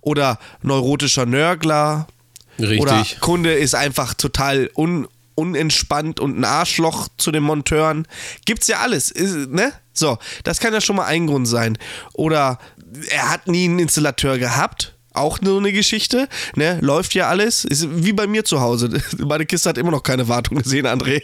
oder 0.01 0.39
neurotischer 0.61 1.25
Nörgler. 1.25 2.07
richtig. 2.59 2.79
Oder 2.79 3.05
Kunde 3.19 3.53
ist 3.53 3.75
einfach 3.75 4.13
total 4.13 4.69
un, 4.75 5.07
unentspannt 5.35 6.19
und 6.19 6.39
ein 6.39 6.43
Arschloch 6.45 7.07
zu 7.17 7.31
den 7.31 7.43
Monteuren. 7.43 8.07
Gibt's 8.45 8.67
ja 8.67 8.79
alles, 8.79 9.11
ist, 9.11 9.49
ne? 9.49 9.71
So, 9.93 10.17
das 10.43 10.59
kann 10.59 10.73
ja 10.73 10.81
schon 10.81 10.95
mal 10.95 11.05
ein 11.05 11.27
Grund 11.27 11.47
sein. 11.47 11.77
Oder 12.13 12.59
er 13.09 13.29
hat 13.29 13.47
nie 13.47 13.65
einen 13.65 13.79
Installateur 13.79 14.37
gehabt. 14.37 14.93
Auch 15.13 15.39
nur 15.39 15.59
eine 15.59 15.71
Geschichte, 15.71 16.27
ne? 16.55 16.77
Läuft 16.81 17.13
ja 17.13 17.29
alles. 17.29 17.63
Ist 17.63 17.87
wie 18.03 18.11
bei 18.11 18.27
mir 18.27 18.43
zu 18.43 18.59
Hause. 18.59 19.01
Meine 19.17 19.45
Kiste 19.45 19.69
hat 19.69 19.77
immer 19.77 19.91
noch 19.91 20.03
keine 20.03 20.27
Wartung 20.27 20.57
gesehen, 20.57 20.85
André. 20.85 21.21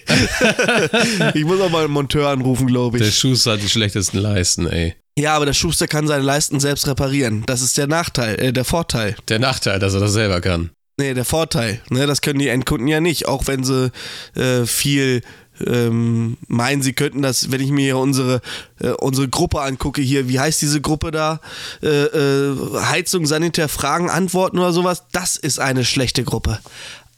ich 1.36 1.44
muss 1.44 1.60
auch 1.60 1.70
mal 1.70 1.84
einen 1.84 1.94
Monteur 1.94 2.30
anrufen, 2.30 2.68
glaube 2.68 3.00
Der 3.00 3.08
ich. 3.10 3.20
Schuster 3.20 3.54
hat 3.54 3.62
die 3.62 3.68
schlechtesten 3.68 4.18
Leisten, 4.20 4.68
ey. 4.68 4.96
Ja, 5.20 5.36
aber 5.36 5.46
der 5.46 5.54
Schuster 5.54 5.88
kann 5.88 6.08
seine 6.08 6.24
Leisten 6.24 6.62
selbst 6.62 6.88
reparieren. 6.88 7.44
Das 7.48 7.62
ist 7.62 7.78
der 7.78 7.88
Nachteil, 7.88 8.40
äh, 8.40 8.54
der 8.54 8.64
Vorteil. 8.64 9.18
Der 9.28 9.40
Nachteil, 9.40 9.78
dass 9.80 9.94
er 9.94 10.00
das 10.00 10.14
selber 10.14 10.40
kann. 10.40 10.72
Nee, 11.02 11.16
der 11.16 11.26
Vorteil. 11.26 11.82
Ne, 11.90 12.06
das 12.06 12.22
können 12.22 12.38
die 12.38 12.48
Endkunden 12.48 12.88
ja 12.88 13.00
nicht, 13.00 13.28
auch 13.28 13.48
wenn 13.48 13.64
sie 13.64 13.92
äh, 14.36 14.68
viel 14.68 15.24
ähm, 15.66 16.38
meinen, 16.48 16.84
sie 16.84 16.94
könnten 16.94 17.24
das, 17.24 17.50
wenn 17.50 17.60
ich 17.60 17.72
mir 17.72 17.98
unsere, 17.98 18.40
äh, 18.80 18.90
unsere 18.90 19.28
Gruppe 19.28 19.62
angucke, 19.62 20.00
hier, 20.00 20.30
wie 20.30 20.40
heißt 20.40 20.62
diese 20.62 20.80
Gruppe 20.80 21.10
da? 21.10 21.40
Äh, 21.82 21.88
äh, 21.88 22.56
Heizung, 22.84 23.26
Sanitär, 23.26 23.68
Fragen, 23.68 24.12
Antworten 24.12 24.60
oder 24.60 24.74
sowas, 24.74 25.06
das 25.12 25.38
ist 25.38 25.60
eine 25.60 25.86
schlechte 25.86 26.24
Gruppe. 26.24 26.60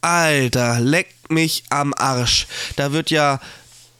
Alter, 0.00 0.80
leck 0.80 1.08
mich 1.28 1.64
am 1.68 1.92
Arsch. 1.94 2.46
Da 2.76 2.92
wird 2.92 3.10
ja 3.10 3.38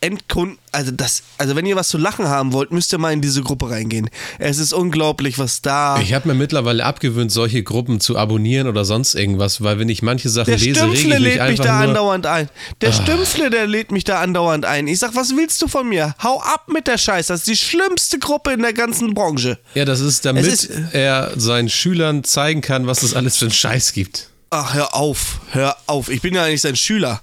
Endkunden, 0.04 0.58
also 0.70 0.90
das, 0.90 1.22
also 1.38 1.56
wenn 1.56 1.64
ihr 1.64 1.76
was 1.76 1.88
zu 1.88 1.96
lachen 1.96 2.28
haben 2.28 2.52
wollt, 2.52 2.70
müsst 2.72 2.92
ihr 2.92 2.98
mal 2.98 3.12
in 3.12 3.22
diese 3.22 3.42
Gruppe 3.42 3.70
reingehen. 3.70 4.10
Es 4.38 4.58
ist 4.58 4.74
unglaublich, 4.74 5.38
was 5.38 5.62
da. 5.62 5.98
Ich 6.00 6.12
habe 6.12 6.28
mir 6.28 6.34
mittlerweile 6.34 6.84
abgewöhnt, 6.84 7.32
solche 7.32 7.62
Gruppen 7.62 8.00
zu 8.00 8.18
abonnieren 8.18 8.68
oder 8.68 8.84
sonst 8.84 9.14
irgendwas, 9.14 9.62
weil 9.62 9.78
wenn 9.78 9.88
ich 9.88 10.02
manche 10.02 10.28
Sachen 10.28 10.50
Der 10.50 10.58
lese, 10.58 10.82
rege 10.84 10.92
ich 10.94 11.06
mich 11.06 11.18
lädt 11.18 11.48
mich 11.48 11.60
da. 11.60 11.78
Ah. 11.78 11.80
andauernd 11.84 12.26
ein. 12.26 12.50
Der 12.82 12.92
Stümpfle, 12.92 13.48
der 13.48 13.66
lädt 13.66 13.90
mich 13.92 14.04
da 14.04 14.20
andauernd 14.20 14.66
ein. 14.66 14.86
Ich 14.88 14.98
sag, 14.98 15.14
was 15.16 15.30
willst 15.36 15.62
du 15.62 15.68
von 15.68 15.88
mir? 15.88 16.14
Hau 16.22 16.40
ab 16.42 16.68
mit 16.68 16.86
der 16.86 16.98
Scheiße. 16.98 17.32
Das 17.32 17.40
ist 17.40 17.46
die 17.48 17.56
schlimmste 17.56 18.18
Gruppe 18.18 18.52
in 18.52 18.60
der 18.60 18.74
ganzen 18.74 19.14
Branche. 19.14 19.58
Ja, 19.74 19.86
das 19.86 20.00
ist, 20.00 20.24
damit 20.26 20.44
ist- 20.44 20.68
er 20.92 21.32
seinen 21.36 21.70
Schülern 21.70 22.24
zeigen 22.24 22.60
kann, 22.60 22.86
was 22.86 23.02
es 23.02 23.14
alles 23.14 23.38
für 23.38 23.46
einen 23.46 23.52
Scheiß 23.52 23.92
gibt. 23.94 24.28
Ach, 24.50 24.74
hör 24.74 24.94
auf. 24.94 25.40
Hör 25.52 25.76
auf. 25.86 26.08
Ich 26.10 26.20
bin 26.20 26.34
ja 26.34 26.46
nicht 26.46 26.60
sein 26.60 26.76
Schüler. 26.76 27.22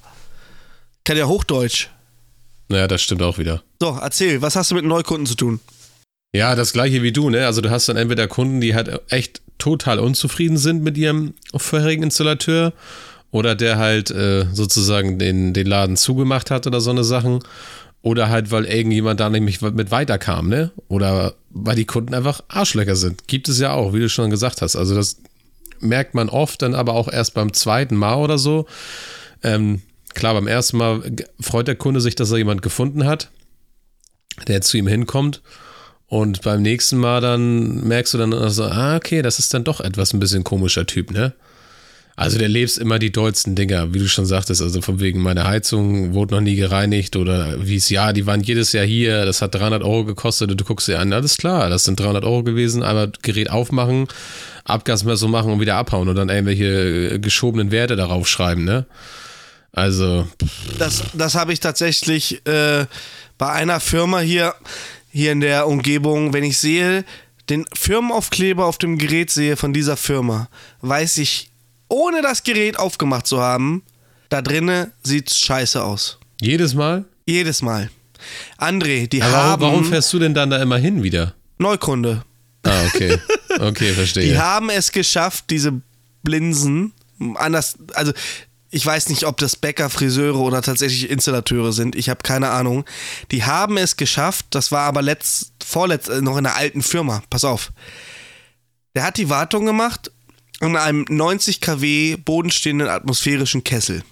Kann 1.04 1.16
ja 1.18 1.26
Hochdeutsch. 1.28 1.88
Naja, 2.72 2.88
das 2.88 3.02
stimmt 3.02 3.22
auch 3.22 3.38
wieder. 3.38 3.62
So, 3.82 4.00
erzähl, 4.02 4.42
was 4.42 4.56
hast 4.56 4.72
du 4.72 4.76
mit 4.76 4.86
Neukunden 4.86 5.26
zu 5.26 5.36
tun? 5.36 5.60
Ja, 6.34 6.56
das 6.56 6.72
gleiche 6.72 7.04
wie 7.04 7.12
du, 7.12 7.30
ne? 7.30 7.46
Also 7.46 7.60
du 7.60 7.70
hast 7.70 7.90
dann 7.90 7.98
entweder 7.98 8.28
Kunden, 8.28 8.62
die 8.62 8.74
halt 8.74 9.02
echt 9.10 9.42
total 9.58 10.00
unzufrieden 10.00 10.58
sind 10.58 10.82
mit 10.82 10.98
ihrem 10.98 11.34
vorherigen 11.54 12.04
Installateur 12.04 12.72
oder 13.32 13.56
der 13.56 13.78
halt 13.78 14.10
äh, 14.12 14.46
sozusagen 14.54 15.20
den, 15.20 15.54
den 15.54 15.68
Laden 15.68 15.98
zugemacht 15.98 16.50
hat 16.50 16.66
oder 16.66 16.80
so 16.80 16.92
eine 16.92 17.04
Sachen. 17.04 17.40
Oder 18.04 18.30
halt, 18.30 18.50
weil 18.50 18.66
irgendjemand 18.66 19.20
da 19.20 19.30
nämlich 19.30 19.62
mit 19.62 19.92
weiterkam, 19.92 20.48
ne? 20.48 20.72
Oder 20.88 21.36
weil 21.52 21.76
die 21.76 21.86
Kunden 21.86 22.16
einfach 22.16 22.42
Arschlöcher 22.48 22.96
sind. 22.96 23.28
Gibt 23.28 23.50
es 23.50 23.60
ja 23.60 23.74
auch, 23.74 23.94
wie 23.94 24.00
du 24.00 24.10
schon 24.10 24.32
gesagt 24.32 24.62
hast. 24.62 24.76
Also 24.76 24.96
das 24.96 25.18
merkt 25.82 26.16
man 26.16 26.30
oft 26.30 26.62
dann 26.62 26.74
aber 26.74 26.94
auch 26.94 27.12
erst 27.12 27.34
beim 27.34 27.54
zweiten 27.54 27.96
Mal 27.96 28.16
oder 28.16 28.38
so. 28.38 28.66
Ähm, 29.44 29.82
klar, 30.14 30.34
beim 30.34 30.48
ersten 30.48 30.78
Mal 30.78 31.02
freut 31.40 31.68
der 31.68 31.76
Kunde 31.76 32.02
sich, 32.02 32.16
dass 32.16 32.32
er 32.32 32.38
jemand 32.38 32.62
gefunden 32.62 33.06
hat, 33.06 33.30
der 34.48 34.62
zu 34.62 34.78
ihm 34.78 34.88
hinkommt. 34.88 35.42
Und 36.08 36.42
beim 36.42 36.62
nächsten 36.62 36.98
Mal 36.98 37.22
dann 37.22 37.88
merkst 37.88 38.14
du 38.14 38.18
dann 38.18 38.50
so, 38.50 38.66
ah, 38.66 38.98
okay, 38.98 39.22
das 39.22 39.40
ist 39.40 39.54
dann 39.54 39.64
doch 39.64 39.80
etwas 39.80 40.14
ein 40.14 40.20
bisschen 40.20 40.44
komischer 40.44 40.86
Typ, 40.86 41.12
ne? 41.12 41.34
Also 42.18 42.38
der 42.38 42.50
lebst 42.50 42.78
immer 42.78 43.00
die 43.00 43.12
dollsten 43.12 43.56
Dinger, 43.56 43.94
wie 43.94 44.00
du 44.00 44.08
schon 44.08 44.26
sagtest, 44.26 44.62
also 44.62 44.82
von 44.82 45.00
wegen 45.00 45.22
meine 45.22 45.48
Heizung 45.48 46.14
wurde 46.14 46.36
noch 46.36 46.42
nie 46.42 46.56
gereinigt 46.56 47.16
oder 47.16 47.66
wie 47.66 47.78
es, 47.78 47.90
ja, 47.90 48.12
die 48.12 48.26
waren 48.26 48.42
jedes 48.42 48.74
Jahr 48.74 48.86
hier, 48.86 49.26
das 49.26 49.42
hat 49.42 49.56
300 49.56 49.82
Euro 49.82 50.04
gekostet 50.04 50.52
und 50.52 50.60
du 50.60 50.66
guckst 50.66 50.88
dir 50.88 51.00
an, 51.00 51.14
alles 51.14 51.38
klar, 51.38 51.70
das 51.70 51.86
sind 51.86 52.00
300 52.00 52.26
Euro 52.26 52.44
gewesen, 52.44 52.84
aber 52.84 53.08
Gerät 53.22 53.50
aufmachen, 53.50 54.08
Abgasmessung 54.66 55.32
machen 55.32 55.54
und 55.54 55.62
wieder 55.62 55.78
abhauen 55.78 56.10
und 56.10 56.16
dann 56.16 56.30
irgendwelche 56.30 57.14
äh, 57.14 57.20
geschobenen 57.20 57.72
Werte 57.72 57.96
darauf 57.96 58.28
schreiben, 58.28 58.66
ne? 58.66 58.86
Also, 59.74 60.28
Das, 60.78 61.04
das 61.14 61.36
habe 61.36 61.54
ich 61.54 61.60
tatsächlich 61.60 62.46
äh, 62.46 62.86
bei 63.38 63.50
einer 63.52 63.80
Firma 63.80 64.20
hier, 64.20 64.54
hier 65.12 65.32
in 65.32 65.40
der 65.40 65.68
Umgebung, 65.68 66.34
wenn 66.34 66.44
ich 66.44 66.58
sehe, 66.58 67.06
den 67.50 67.66
Firmenaufkleber 67.74 68.66
auf 68.66 68.78
dem 68.78 68.98
Gerät 68.98 69.30
sehe 69.32 69.56
von 69.58 69.74
dieser 69.74 69.98
Firma, 69.98 70.50
weiß 70.82 71.18
ich, 71.20 71.50
ohne 71.88 72.22
das 72.22 72.44
Gerät 72.44 72.78
aufgemacht 72.80 73.28
zu 73.28 73.42
haben, 73.42 73.84
da 74.30 74.42
drinnen 74.42 74.92
sieht 75.04 75.34
scheiße 75.34 75.84
aus. 75.84 76.20
jedes 76.42 76.74
Mal? 76.74 77.06
Jedes 77.26 77.62
Mal. 77.62 77.90
André, 78.58 79.08
die 79.08 79.22
Aber 79.22 79.32
haben 79.34 79.62
warum, 79.62 79.86
fährst 79.86 80.12
du 80.14 80.20
denn 80.20 80.34
dann 80.34 80.50
da 80.50 80.62
immer 80.62 80.78
hin 80.78 81.02
wieder? 81.04 81.34
Neukunde. 81.58 82.24
Ah, 82.64 82.84
okay. 82.88 83.18
Okay, 83.60 83.90
Die 83.90 83.94
verstehe. 83.94 84.40
haben 84.42 84.70
es 84.70 84.92
geschafft, 84.94 85.46
diese 85.50 85.82
Blinsen 86.24 86.94
anders, 87.36 87.76
also 87.94 88.14
ich 88.72 88.86
weiß 88.86 89.10
nicht, 89.10 89.26
ob 89.26 89.38
das 89.38 89.58
Bäcker, 89.58 89.90
Friseure 89.90 90.40
oder 90.40 90.62
tatsächlich 90.62 91.10
Installateure 91.10 91.74
sind. 91.74 91.96
Ich 91.96 92.10
habe 92.10 92.24
keine 92.24 92.50
Ahnung. 92.50 92.86
Die 93.32 93.44
haben 93.44 93.78
es 93.78 93.98
geschafft. 93.98 94.46
Das 94.52 94.72
war 94.72 94.84
aber 94.84 95.02
letzt, 95.02 95.52
vorletzt 95.64 96.10
äh, 96.10 96.22
noch 96.22 96.38
in 96.38 96.46
einer 96.46 96.56
alten 96.56 96.82
Firma. 96.82 97.22
Pass 97.30 97.44
auf. 97.44 97.74
Der 98.96 99.04
hat 99.04 99.18
die 99.18 99.30
Wartung 99.30 99.66
gemacht 99.66 100.12
in 100.62 100.78
einem 100.78 101.06
90 101.10 101.60
kW 101.60 102.16
bodenstehenden 102.18 102.88
atmosphärischen 102.88 103.64
Kessel. 103.64 104.04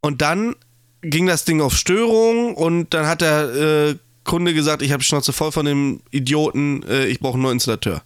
Und 0.00 0.22
dann 0.22 0.56
ging 1.02 1.26
das 1.26 1.44
Ding 1.44 1.60
auf 1.60 1.76
Störung 1.76 2.54
und 2.54 2.94
dann 2.94 3.06
hat 3.06 3.20
der 3.20 3.54
äh, 3.54 3.96
Kunde 4.24 4.54
gesagt, 4.54 4.80
ich 4.80 4.92
habe 4.92 5.02
Schnauze 5.02 5.32
voll 5.32 5.52
von 5.52 5.66
dem 5.66 6.00
Idioten, 6.10 6.82
äh, 6.84 7.06
ich 7.06 7.20
brauche 7.20 7.34
einen 7.34 7.42
neuen 7.42 7.54
Installateur. 7.54 8.02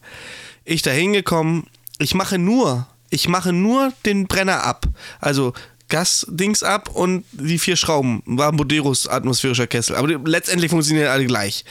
Ich 0.64 0.83
da 0.83 0.90
hingekommen, 0.90 1.66
ich 1.98 2.14
mache 2.14 2.38
nur, 2.38 2.88
ich 3.11 3.29
mache 3.29 3.53
nur 3.53 3.92
den 4.05 4.27
Brenner 4.27 4.64
ab. 4.64 4.87
Also 5.21 5.53
Gasdings 5.88 6.62
ab 6.62 6.90
und 6.90 7.25
die 7.33 7.59
vier 7.59 7.77
Schrauben. 7.77 8.23
War 8.27 8.53
Boderos 8.53 9.07
atmosphärischer 9.07 9.66
Kessel. 9.66 9.97
Aber 9.97 10.09
letztendlich 10.09 10.71
funktionieren 10.71 11.09
alle 11.09 11.27
gleich. 11.27 11.64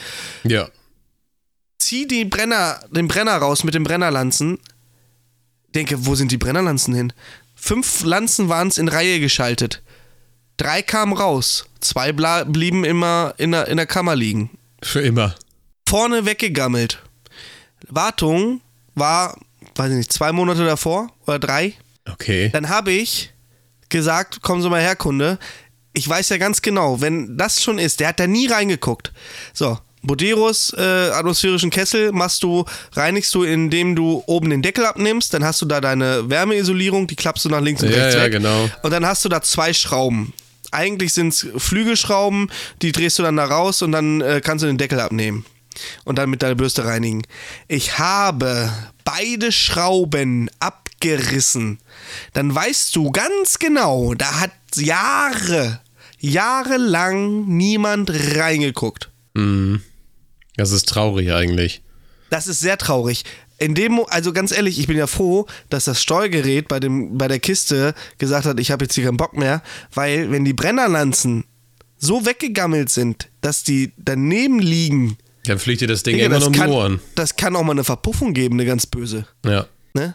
Ja. 0.44 0.68
Zieh 1.78 2.06
die 2.06 2.24
Brenner, 2.24 2.80
den 2.90 3.08
Brenner 3.08 3.36
raus 3.36 3.62
mit 3.64 3.74
den 3.74 3.84
Brennerlanzen. 3.84 4.58
Denke, 5.74 6.06
wo 6.06 6.14
sind 6.14 6.32
die 6.32 6.38
Brennerlanzen 6.38 6.94
hin? 6.94 7.12
Fünf 7.54 8.02
Lanzen 8.04 8.48
waren 8.48 8.68
es 8.68 8.78
in 8.78 8.88
Reihe 8.88 9.20
geschaltet. 9.20 9.82
Drei 10.56 10.82
kamen 10.82 11.12
raus. 11.12 11.66
Zwei 11.80 12.12
blieben 12.12 12.84
immer 12.84 13.34
in 13.38 13.52
der, 13.52 13.68
in 13.68 13.76
der 13.76 13.86
Kammer 13.86 14.16
liegen. 14.16 14.50
Für 14.82 15.00
immer. 15.00 15.34
Vorne 15.88 16.24
weggegammelt. 16.26 17.02
Wartung 17.88 18.60
war, 18.94 19.38
weiß 19.78 19.90
ich 19.90 19.96
nicht, 19.96 20.12
zwei 20.12 20.32
Monate 20.32 20.64
davor 20.64 21.08
oder 21.26 21.38
drei. 21.38 21.74
Okay. 22.10 22.50
Dann 22.52 22.68
habe 22.68 22.92
ich 22.92 23.30
gesagt, 23.88 24.42
kommen 24.42 24.62
Sie 24.62 24.68
mal 24.70 24.80
her, 24.80 24.96
Kunde. 24.96 25.38
Ich 25.92 26.08
weiß 26.08 26.28
ja 26.28 26.36
ganz 26.36 26.62
genau, 26.62 27.00
wenn 27.00 27.36
das 27.36 27.62
schon 27.62 27.78
ist, 27.78 28.00
der 28.00 28.08
hat 28.08 28.20
da 28.20 28.26
nie 28.26 28.46
reingeguckt. 28.46 29.12
So, 29.52 29.78
Boderos 30.02 30.72
äh, 30.76 30.80
atmosphärischen 31.10 31.70
Kessel 31.70 32.12
machst 32.12 32.42
du, 32.42 32.64
reinigst 32.92 33.34
du, 33.34 33.42
indem 33.42 33.96
du 33.96 34.22
oben 34.26 34.50
den 34.50 34.62
Deckel 34.62 34.84
abnimmst, 34.86 35.34
dann 35.34 35.44
hast 35.44 35.60
du 35.62 35.66
da 35.66 35.80
deine 35.80 36.28
Wärmeisolierung, 36.30 37.06
die 37.06 37.16
klappst 37.16 37.44
du 37.44 37.48
nach 37.48 37.60
links 37.60 37.82
und 37.82 37.90
Ja, 37.90 37.96
rechts 37.96 38.14
ja, 38.14 38.22
weg. 38.24 38.32
genau. 38.32 38.68
Und 38.82 38.90
dann 38.92 39.04
hast 39.06 39.24
du 39.24 39.28
da 39.28 39.42
zwei 39.42 39.72
Schrauben. 39.72 40.32
Eigentlich 40.70 41.14
sind 41.14 41.28
es 41.32 41.46
Flügelschrauben, 41.56 42.50
die 42.82 42.92
drehst 42.92 43.18
du 43.18 43.22
dann 43.22 43.36
da 43.36 43.46
raus 43.46 43.82
und 43.82 43.92
dann 43.92 44.20
äh, 44.20 44.40
kannst 44.44 44.62
du 44.62 44.66
den 44.66 44.78
Deckel 44.78 45.00
abnehmen. 45.00 45.46
Und 46.04 46.16
dann 46.18 46.30
mit 46.30 46.42
deiner 46.42 46.54
Bürste 46.54 46.84
reinigen. 46.84 47.22
Ich 47.68 47.98
habe 47.98 48.72
beide 49.04 49.52
Schrauben 49.52 50.50
abgerissen. 50.60 51.78
Dann 52.32 52.54
weißt 52.54 52.94
du 52.94 53.10
ganz 53.10 53.58
genau, 53.58 54.14
da 54.14 54.40
hat 54.40 54.52
Jahre, 54.76 55.80
jahrelang 56.18 57.46
niemand 57.46 58.10
reingeguckt. 58.10 59.10
Das 60.56 60.72
ist 60.72 60.88
traurig 60.88 61.32
eigentlich. 61.32 61.82
Das 62.30 62.46
ist 62.46 62.60
sehr 62.60 62.76
traurig. 62.76 63.24
In 63.58 63.74
dem, 63.74 64.00
also 64.08 64.32
ganz 64.32 64.52
ehrlich, 64.52 64.78
ich 64.78 64.86
bin 64.86 64.96
ja 64.96 65.06
froh, 65.06 65.46
dass 65.68 65.86
das 65.86 66.00
Steuergerät 66.00 66.68
bei, 66.68 66.78
dem, 66.78 67.18
bei 67.18 67.26
der 67.26 67.40
Kiste 67.40 67.94
gesagt 68.18 68.46
hat, 68.46 68.60
ich 68.60 68.70
habe 68.70 68.84
jetzt 68.84 68.94
hier 68.94 69.04
keinen 69.04 69.16
Bock 69.16 69.36
mehr, 69.36 69.62
weil 69.94 70.30
wenn 70.30 70.44
die 70.44 70.52
Brennerlanzen 70.52 71.44
so 71.96 72.24
weggegammelt 72.24 72.88
sind, 72.88 73.28
dass 73.40 73.64
die 73.64 73.92
daneben 73.96 74.60
liegen, 74.60 75.16
Dann 75.48 75.58
fliegt 75.58 75.80
dir 75.80 75.88
das 75.88 76.02
Ding 76.02 76.14
Digga, 76.14 76.24
irgendwann 76.24 76.40
das, 76.40 76.46
um 76.46 76.52
die 76.52 76.58
kann, 76.58 76.70
Ohren. 76.70 77.00
das 77.14 77.36
kann 77.36 77.56
auch 77.56 77.62
mal 77.62 77.72
eine 77.72 77.84
Verpuffung 77.84 78.34
geben, 78.34 78.56
eine 78.56 78.66
ganz 78.66 78.86
böse. 78.86 79.26
Ja. 79.44 79.66
Ne? 79.94 80.14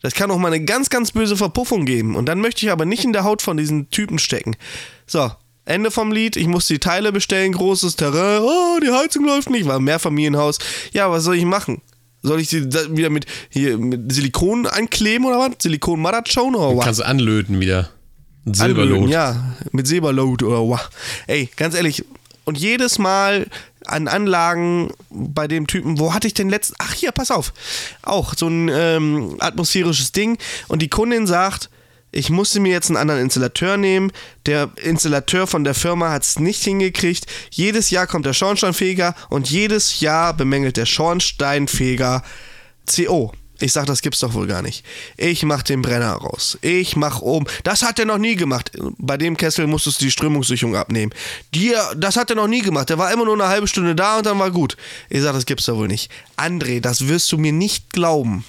Das 0.00 0.14
kann 0.14 0.30
auch 0.30 0.38
mal 0.38 0.52
eine 0.52 0.64
ganz, 0.64 0.90
ganz 0.90 1.12
böse 1.12 1.36
Verpuffung 1.36 1.84
geben. 1.84 2.14
Und 2.14 2.26
dann 2.26 2.40
möchte 2.40 2.64
ich 2.64 2.70
aber 2.70 2.84
nicht 2.84 3.04
in 3.04 3.12
der 3.12 3.24
Haut 3.24 3.42
von 3.42 3.56
diesen 3.56 3.90
Typen 3.90 4.18
stecken. 4.18 4.56
So, 5.06 5.30
Ende 5.64 5.90
vom 5.90 6.12
Lied. 6.12 6.36
Ich 6.36 6.46
muss 6.46 6.66
die 6.66 6.78
Teile 6.78 7.12
bestellen, 7.12 7.52
großes 7.52 7.96
Terrain. 7.96 8.42
Oh, 8.42 8.78
die 8.80 8.90
Heizung 8.90 9.24
läuft 9.24 9.50
nicht. 9.50 9.66
War 9.66 9.76
ein 9.76 9.84
Mehrfamilienhaus. 9.84 10.58
Ja, 10.92 11.10
was 11.10 11.24
soll 11.24 11.36
ich 11.36 11.44
machen? 11.44 11.82
Soll 12.22 12.40
ich 12.40 12.48
sie 12.48 12.64
wieder 12.96 13.10
mit, 13.10 13.26
hier, 13.48 13.76
mit 13.78 14.12
Silikon 14.12 14.66
ankleben 14.66 15.26
oder 15.26 15.38
was? 15.38 15.50
Silikon 15.60 16.00
Maratschon 16.00 16.54
oder 16.54 16.76
was? 16.76 16.84
Kannst 16.84 17.00
du 17.00 17.06
anlöten 17.06 17.60
wieder. 17.60 17.90
Ein 18.46 18.52
Anlöten, 18.52 18.54
Silberlot. 18.54 19.10
Ja, 19.10 19.56
mit 19.72 19.86
Silberload 19.86 20.44
oder 20.44 20.68
was. 20.68 20.88
Ey, 21.26 21.48
ganz 21.56 21.74
ehrlich. 21.74 22.04
Und 22.44 22.56
jedes 22.56 22.98
Mal 22.98 23.46
an 23.88 24.08
Anlagen 24.08 24.92
bei 25.10 25.48
dem 25.48 25.66
Typen, 25.66 25.98
wo 25.98 26.14
hatte 26.14 26.26
ich 26.26 26.34
den 26.34 26.48
letzten? 26.48 26.74
Ach 26.78 26.92
hier, 26.92 27.12
pass 27.12 27.30
auf. 27.30 27.52
Auch 28.02 28.34
so 28.36 28.48
ein 28.48 28.68
ähm, 28.72 29.36
atmosphärisches 29.40 30.12
Ding. 30.12 30.38
Und 30.68 30.82
die 30.82 30.88
Kundin 30.88 31.26
sagt, 31.26 31.70
ich 32.10 32.30
musste 32.30 32.60
mir 32.60 32.72
jetzt 32.72 32.88
einen 32.88 32.96
anderen 32.96 33.20
Installateur 33.20 33.76
nehmen. 33.76 34.12
Der 34.46 34.70
Installateur 34.76 35.46
von 35.46 35.64
der 35.64 35.74
Firma 35.74 36.10
hat 36.10 36.22
es 36.22 36.38
nicht 36.38 36.62
hingekriegt. 36.62 37.26
Jedes 37.50 37.90
Jahr 37.90 38.06
kommt 38.06 38.24
der 38.24 38.32
Schornsteinfeger 38.32 39.14
und 39.28 39.50
jedes 39.50 40.00
Jahr 40.00 40.34
bemängelt 40.34 40.76
der 40.76 40.86
Schornsteinfeger 40.86 42.22
CO. 42.86 43.32
Ich 43.60 43.72
sag, 43.72 43.86
das 43.86 44.02
gibt's 44.02 44.20
doch 44.20 44.34
wohl 44.34 44.46
gar 44.46 44.62
nicht. 44.62 44.84
Ich 45.16 45.42
mach 45.42 45.62
den 45.62 45.82
Brenner 45.82 46.12
raus. 46.12 46.58
Ich 46.62 46.96
mach 46.96 47.20
oben. 47.20 47.46
Das 47.64 47.82
hat 47.82 47.98
er 47.98 48.04
noch 48.04 48.18
nie 48.18 48.36
gemacht. 48.36 48.70
Bei 48.98 49.16
dem 49.16 49.36
Kessel 49.36 49.66
musstest 49.66 50.00
du 50.00 50.04
die 50.04 50.10
Strömungssicherung 50.10 50.76
abnehmen. 50.76 51.12
Dir, 51.54 51.80
das 51.96 52.16
hat 52.16 52.30
er 52.30 52.36
noch 52.36 52.48
nie 52.48 52.62
gemacht. 52.62 52.88
Der 52.90 52.98
war 52.98 53.12
immer 53.12 53.24
nur 53.24 53.34
eine 53.34 53.48
halbe 53.48 53.66
Stunde 53.66 53.94
da 53.94 54.18
und 54.18 54.26
dann 54.26 54.38
war 54.38 54.50
gut. 54.50 54.76
Ich 55.10 55.22
sag, 55.22 55.32
das 55.32 55.46
gibt's 55.46 55.66
doch 55.66 55.76
wohl 55.76 55.88
nicht. 55.88 56.10
André, 56.36 56.80
das 56.80 57.08
wirst 57.08 57.32
du 57.32 57.38
mir 57.38 57.52
nicht 57.52 57.92
glauben. 57.92 58.44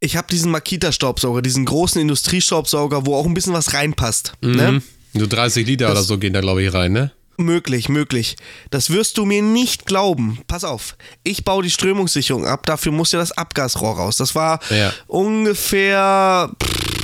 Ich 0.00 0.16
habe 0.16 0.26
diesen 0.30 0.50
Makita-Staubsauger, 0.50 1.40
diesen 1.40 1.64
großen 1.64 2.00
Industriestaubsauger, 2.00 3.06
wo 3.06 3.16
auch 3.16 3.26
ein 3.26 3.34
bisschen 3.34 3.54
was 3.54 3.72
reinpasst. 3.72 4.34
Ne? 4.42 4.72
Mhm. 4.72 4.82
So 5.18 5.26
30 5.26 5.66
Liter 5.66 5.90
oder 5.90 6.02
so 6.02 6.18
gehen 6.18 6.32
da, 6.32 6.40
glaube 6.40 6.62
ich, 6.62 6.72
rein, 6.74 6.92
ne? 6.92 7.12
Möglich, 7.36 7.88
möglich. 7.88 8.36
Das 8.70 8.90
wirst 8.90 9.18
du 9.18 9.24
mir 9.24 9.42
nicht 9.42 9.86
glauben. 9.86 10.38
Pass 10.46 10.64
auf. 10.64 10.96
Ich 11.24 11.44
baue 11.44 11.62
die 11.62 11.70
Strömungssicherung 11.70 12.46
ab. 12.46 12.64
Dafür 12.66 12.92
muss 12.92 13.12
ja 13.12 13.18
das 13.18 13.32
Abgasrohr 13.32 13.96
raus. 13.96 14.16
Das 14.16 14.34
war 14.34 14.60
Ja. 14.70 14.92
ungefähr 15.06 16.50
pff, 16.62 16.94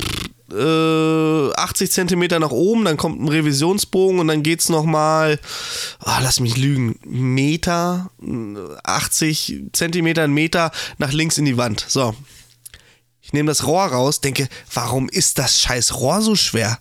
äh, 0.53 1.53
80 1.55 1.90
Zentimeter 1.90 2.38
nach 2.38 2.51
oben. 2.51 2.85
Dann 2.85 2.97
kommt 2.97 3.21
ein 3.21 3.29
Revisionsbogen 3.29 4.19
und 4.21 4.29
dann 4.29 4.43
geht's 4.43 4.69
nochmal, 4.69 5.38
oh, 6.05 6.11
lass 6.23 6.40
mich 6.40 6.57
lügen, 6.57 6.99
Meter, 7.05 8.11
80 8.85 9.62
Zentimeter, 9.73 10.25
einen 10.25 10.35
Meter 10.35 10.71
nach 10.99 11.12
links 11.12 11.38
in 11.38 11.45
die 11.45 11.57
Wand. 11.57 11.85
So. 11.88 12.14
Ich 13.23 13.33
nehme 13.33 13.49
das 13.49 13.64
Rohr 13.66 13.85
raus, 13.87 14.21
denke, 14.21 14.49
warum 14.75 15.09
ist 15.09 15.38
das 15.38 15.61
scheiß 15.61 15.95
Rohr 16.01 16.21
so 16.21 16.35
schwer? 16.35 16.79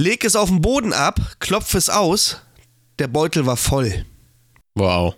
Leg 0.00 0.24
es 0.24 0.36
auf 0.36 0.48
den 0.48 0.60
Boden 0.60 0.92
ab, 0.92 1.20
klopf 1.40 1.74
es 1.74 1.90
aus. 1.90 2.38
Der 2.98 3.08
Beutel 3.08 3.46
war 3.46 3.56
voll. 3.56 4.04
Wow. 4.74 5.14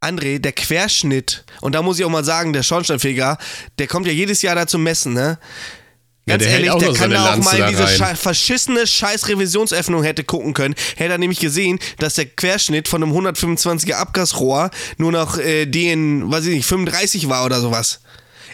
André, 0.00 0.38
der 0.38 0.52
Querschnitt, 0.52 1.44
und 1.60 1.74
da 1.74 1.82
muss 1.82 1.98
ich 1.98 2.04
auch 2.04 2.10
mal 2.10 2.24
sagen, 2.24 2.52
der 2.52 2.62
Schornsteinfeger, 2.62 3.36
der 3.78 3.86
kommt 3.86 4.06
ja 4.06 4.12
jedes 4.12 4.40
Jahr 4.40 4.54
da 4.54 4.66
zum 4.66 4.82
Messen, 4.82 5.12
ne? 5.12 5.38
Ja, 6.26 6.34
Ganz 6.36 6.44
der 6.44 6.52
hält 6.52 6.64
ehrlich, 6.66 6.82
der 6.84 6.92
kann 6.94 7.10
da 7.10 7.34
auch 7.34 7.36
mal 7.38 7.58
in 7.58 7.68
diese 7.70 7.88
sche 7.88 8.14
verschissene 8.14 8.86
scheiß 8.86 9.28
Revisionsöffnung 9.28 10.02
hätte 10.04 10.22
gucken 10.22 10.54
können. 10.54 10.74
Hätte 10.96 11.12
er 11.12 11.18
nämlich 11.18 11.40
gesehen, 11.40 11.78
dass 11.98 12.14
der 12.14 12.26
Querschnitt 12.26 12.88
von 12.88 13.02
einem 13.02 13.12
125er 13.12 13.94
Abgasrohr 13.94 14.70
nur 14.96 15.12
noch 15.12 15.38
äh, 15.38 15.66
den, 15.66 16.30
weiß 16.30 16.46
ich 16.46 16.54
nicht, 16.56 16.66
35 16.66 17.28
war 17.28 17.44
oder 17.44 17.60
sowas. 17.60 18.00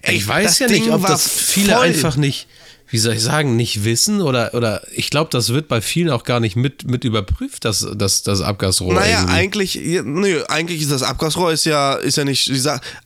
Ey, 0.03 0.17
Ich 0.17 0.27
weiß 0.27 0.59
ja 0.61 0.69
nicht, 0.69 0.87
Ding 0.87 0.93
ob 0.93 1.03
war 1.03 1.11
das 1.11 1.29
viele 1.29 1.75
voll. 1.75 1.87
einfach 1.87 2.17
nicht, 2.17 2.47
wie 2.89 2.99
soll 2.99 3.15
ich 3.15 3.23
sagen, 3.23 3.57
nicht 3.57 3.85
wissen 3.85 4.21
oder, 4.21 4.55
oder 4.55 4.83
ich 4.93 5.11
glaube, 5.11 5.31
das 5.31 5.51
wird 5.51 5.69
bei 5.69 5.81
vielen 5.81 6.11
auch 6.11 6.25
gar 6.25 6.41
nicht 6.41 6.57
mit, 6.57 6.89
mit 6.89 7.05
überprüft, 7.05 7.65
das, 7.65 7.87
das, 7.97 8.23
das 8.23 8.41
Abgasrohr. 8.41 8.95
Naja, 8.95 9.21
irgendwie. 9.21 9.35
eigentlich, 9.35 9.81
nö, 10.05 10.45
eigentlich 10.49 10.83
ist 10.83 10.91
das 10.93 11.03
Abgasrohr 11.03 11.53
ist 11.53 11.65
ja, 11.65 11.95
ist 11.95 12.17
ja 12.17 12.25
nicht, 12.25 12.51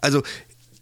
also 0.00 0.22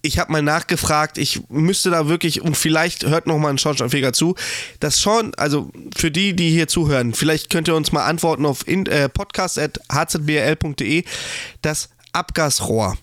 ich 0.02 0.18
habe 0.18 0.32
mal 0.32 0.42
nachgefragt, 0.42 1.18
ich 1.18 1.42
müsste 1.48 1.90
da 1.90 2.08
wirklich, 2.08 2.40
und 2.40 2.56
vielleicht 2.56 3.04
hört 3.06 3.26
noch 3.26 3.38
mal 3.38 3.50
ein 3.50 3.58
Schornsteinfeger 3.58 4.12
zu, 4.12 4.34
das 4.80 5.00
schon, 5.00 5.34
also 5.36 5.70
für 5.96 6.10
die, 6.10 6.34
die 6.34 6.50
hier 6.50 6.68
zuhören, 6.68 7.14
vielleicht 7.14 7.50
könnt 7.50 7.68
ihr 7.68 7.74
uns 7.74 7.92
mal 7.92 8.04
antworten 8.04 8.46
auf 8.46 8.66
in, 8.66 8.86
äh, 8.86 9.08
podcast.hzbl.de, 9.08 11.04
das 11.62 11.90
Abgasrohr, 12.12 12.96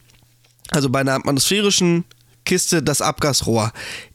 also 0.72 0.90
bei 0.90 1.00
einer 1.02 1.14
atmosphärischen 1.14 2.06
Kiste 2.46 2.84
das 2.84 3.02
Abgasrohr, 3.02 3.72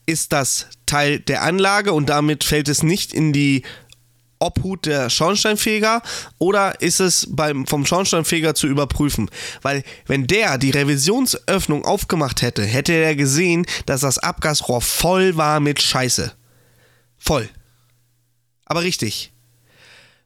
ist 0.06 0.32
das 0.32 0.68
Teil 0.90 1.20
der 1.20 1.42
Anlage 1.42 1.92
und 1.92 2.08
damit 2.08 2.44
fällt 2.44 2.68
es 2.68 2.82
nicht 2.82 3.14
in 3.14 3.32
die 3.32 3.62
Obhut 4.40 4.86
der 4.86 5.10
Schornsteinfeger 5.10 6.02
oder 6.38 6.80
ist 6.80 6.98
es 6.98 7.28
beim, 7.30 7.66
vom 7.66 7.84
Schornsteinfeger 7.84 8.54
zu 8.54 8.66
überprüfen? 8.66 9.30
Weil 9.62 9.84
wenn 10.06 10.26
der 10.26 10.58
die 10.58 10.70
Revisionsöffnung 10.70 11.84
aufgemacht 11.84 12.42
hätte, 12.42 12.64
hätte 12.64 12.94
er 12.94 13.14
gesehen, 13.14 13.66
dass 13.86 14.00
das 14.00 14.18
Abgasrohr 14.18 14.80
voll 14.80 15.36
war 15.36 15.60
mit 15.60 15.80
Scheiße. 15.80 16.32
Voll. 17.18 17.48
Aber 18.64 18.82
richtig. 18.82 19.29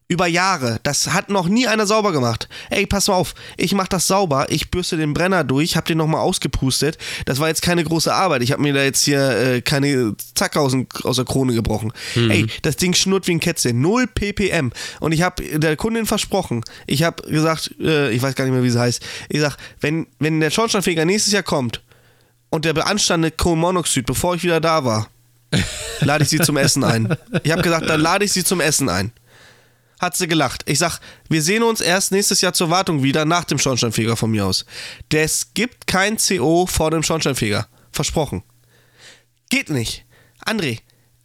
Über 0.07 0.27
Jahre. 0.27 0.81
Das 0.83 1.15
hat 1.15 1.31
noch 1.31 1.49
nie 1.49 1.67
einer 1.67 1.87
sauber 1.87 2.13
gemacht. 2.13 2.49
Ey, 2.69 2.85
pass 2.85 3.09
mal 3.09 3.15
auf. 3.15 3.35
Ich 3.57 3.73
mach 3.73 3.89
das 3.89 4.07
sauber. 4.07 4.47
Ich 4.51 4.71
bürste 4.71 4.99
den 4.99 5.15
Brenner 5.15 5.45
durch, 5.45 5.77
hab 5.79 5.87
den 5.87 5.97
nochmal 5.97 6.21
ausgepustet. 6.21 6.99
Das 7.25 7.39
war 7.39 7.49
jetzt 7.49 7.63
keine 7.63 7.83
große 7.85 8.13
Arbeit. 8.13 8.43
Ich 8.43 8.53
hab 8.53 8.61
mir 8.61 8.75
da 8.75 8.83
jetzt 8.83 9.03
hier 9.03 9.31
äh, 9.31 9.61
keine 9.63 10.15
Zacke 10.35 10.61
aus, 10.61 10.77
aus 11.05 11.17
der 11.17 11.25
Krone 11.25 11.55
gebrochen. 11.55 11.91
Ey, 12.17 12.47
das 12.61 12.77
Ding 12.77 12.93
schnurrt 12.93 13.27
wie 13.29 13.33
ein 13.33 13.41
Kätzchen. 13.41 13.81
Null 13.81 14.07
ppm. 14.07 14.73
Und 15.01 15.13
ich 15.13 15.23
hab 15.23 15.41
der 15.41 15.77
Kundin 15.77 16.05
versprochen. 16.05 16.63
Ich 16.87 17.03
hab 17.03 17.23
gesagt, 17.23 17.75
äh, 17.81 18.11
ich 18.11 18.21
weiß 18.21 18.35
gar 18.35 18.45
nicht 18.45 18.53
mehr, 18.53 18.63
wie 18.63 18.71
sie 18.71 18.81
heißt. 18.81 19.03
Ich 19.31 19.41
sag, 19.41 19.57
wenn, 19.81 20.07
wenn 20.19 20.39
der 20.39 20.51
Schornsteinfeger 20.51 21.07
nächstes 21.07 21.33
Jahr 21.33 21.43
kommt 21.43 21.83
und 22.51 22.67
der 22.67 22.75
beanstandete 22.75 23.39
Kohlenmonoxid, 23.39 24.05
bevor 24.05 24.35
ich 24.35 24.43
wieder 24.43 24.61
da 24.61 24.85
war, 24.85 25.09
lade 26.01 26.25
ich 26.25 26.31
sie 26.31 26.41
zum 26.41 26.59
Essen 26.59 26.85
ein. 26.85 27.17
Ich 27.43 27.53
habe 27.53 27.63
gesagt, 27.63 27.89
dann 27.89 28.01
lade 28.03 28.27
ich 28.27 28.33
sie 28.33 28.45
zum 28.45 28.61
Essen 28.61 28.91
ein. 28.91 29.13
Hat 30.05 30.17
sie 30.17 30.29
gelacht. 30.29 30.63
Ich 30.67 30.79
sag, 30.79 31.01
wir 31.29 31.43
sehen 31.43 31.63
uns 31.63 31.81
erst 31.81 32.13
nächstes 32.13 32.41
Jahr 32.41 32.53
zur 32.53 32.71
Wartung 32.71 33.03
wieder, 33.03 33.25
nach 33.25 33.45
dem 33.45 33.59
Schornsteinfeger 33.59 34.17
von 34.17 34.31
mir 34.31 34.47
aus. 34.47 34.65
Es 35.13 35.55
gibt 35.55 35.87
kein 35.87 36.17
CO 36.19 36.67
vor 36.67 36.91
dem 36.91 37.03
Schornsteinfeger. 37.03 37.67
Versprochen. 37.93 38.43
Geht 39.51 39.71
nicht. 39.71 40.05
André, 40.45 40.81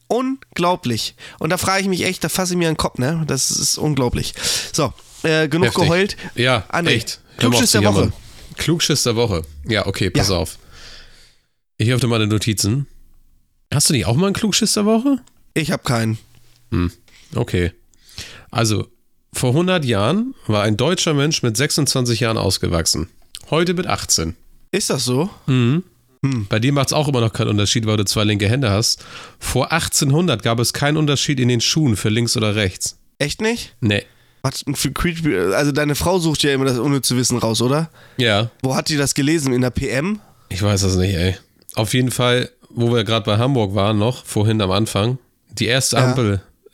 unglaublich. 0.08 1.16
Und 1.40 1.50
da 1.50 1.58
frage 1.58 1.82
ich 1.82 1.88
mich 1.88 2.04
echt, 2.04 2.24
da 2.24 2.30
fasse 2.30 2.54
ich 2.54 2.58
mir 2.58 2.68
einen 2.68 2.78
Kopf, 2.78 2.98
ne? 3.00 3.24
Das 3.28 3.52
ist 3.52 3.78
unglaublich. 3.78 4.34
So, 4.72 4.94
äh, 5.24 5.48
genug 5.48 5.68
Heftig. 5.70 5.84
geheult. 5.84 6.18
Ja, 6.36 6.66
André, 6.72 6.90
echt. 6.92 7.22
Klugschiss 7.38 7.72
der 7.72 7.84
Woche. 7.86 8.12
Klugschiss 8.58 9.04
der 9.04 9.16
Woche. 9.16 9.42
Ja, 9.68 9.88
okay, 9.88 10.10
pass 10.10 10.30
Ja. 10.30 10.38
auf. 10.38 10.58
Ich 11.78 11.92
öffne 11.92 12.08
meine 12.10 12.28
Notizen. 12.28 12.88
Hast 13.74 13.90
du 13.90 13.94
nicht 13.94 14.06
auch 14.06 14.16
mal 14.16 14.28
einen 14.28 14.36
Klugschiss 14.36 14.74
der 14.74 14.86
Woche? 14.86 15.20
Ich 15.54 15.72
habe 15.72 15.84
keinen. 15.84 16.18
Okay. 17.36 17.72
Also, 18.52 18.88
vor 19.34 19.50
100 19.52 19.86
Jahren 19.86 20.34
war 20.48 20.64
ein 20.64 20.76
deutscher 20.78 21.14
Mensch 21.14 21.44
mit 21.44 21.56
26 21.58 22.20
Jahren 22.22 22.38
ausgewachsen. 22.38 23.08
Heute 23.50 23.74
mit 23.74 23.88
18. 23.88 24.36
Ist 24.72 24.90
das 24.90 25.06
so? 25.06 25.30
Bei 26.50 26.60
dir 26.60 26.74
macht 26.74 26.88
es 26.88 26.94
auch 26.94 27.08
immer 27.08 27.22
noch 27.22 27.32
keinen 27.34 27.50
Unterschied, 27.50 27.86
weil 27.86 27.98
du 27.98 28.06
zwei 28.06 28.24
linke 28.24 28.48
Hände 28.50 28.70
hast. 28.70 29.04
Vor 29.40 29.72
1800 29.72 30.44
gab 30.44 30.60
es 30.60 30.74
keinen 30.74 30.98
Unterschied 30.98 31.40
in 31.40 31.48
den 31.48 31.62
Schuhen 31.62 31.96
für 31.96 32.10
links 32.10 32.36
oder 32.36 32.56
rechts. 32.56 32.98
Echt 33.20 33.42
nicht? 33.42 33.76
Nee. 33.82 34.04
Was 34.42 34.64
für 34.74 34.92
creepy. 34.92 35.36
Also 35.54 35.72
deine 35.72 35.96
Frau 35.96 36.20
sucht 36.20 36.44
ja 36.44 36.54
immer 36.54 36.66
das 36.66 36.80
ohne 36.80 37.02
zu 37.02 37.18
wissen 37.18 37.38
raus, 37.38 37.62
oder? 37.62 37.90
Ja, 38.18 38.50
Wo 38.62 38.76
hat 38.76 38.90
die 38.90 38.98
das 38.98 39.14
gelesen? 39.14 39.54
In 39.54 39.62
der 39.62 39.70
PM? 39.72 40.20
ich 40.50 40.62
weiß 40.62 40.82
das 40.82 40.96
nicht, 40.96 41.14
ey. 41.16 41.36
Auf 41.76 41.94
jeden 41.94 42.12
Fall, 42.12 42.50
wo 42.70 42.92
wir 42.94 43.04
gerade 43.04 43.26
bei 43.26 43.38
Hamburg 43.38 43.76
waren, 43.76 43.98
noch 44.00 44.26
vorhin 44.26 44.62
am 44.62 44.72
Anfang, 44.72 45.18
die 45.52 45.66
erste 45.68 45.98
Ja. 45.98 46.14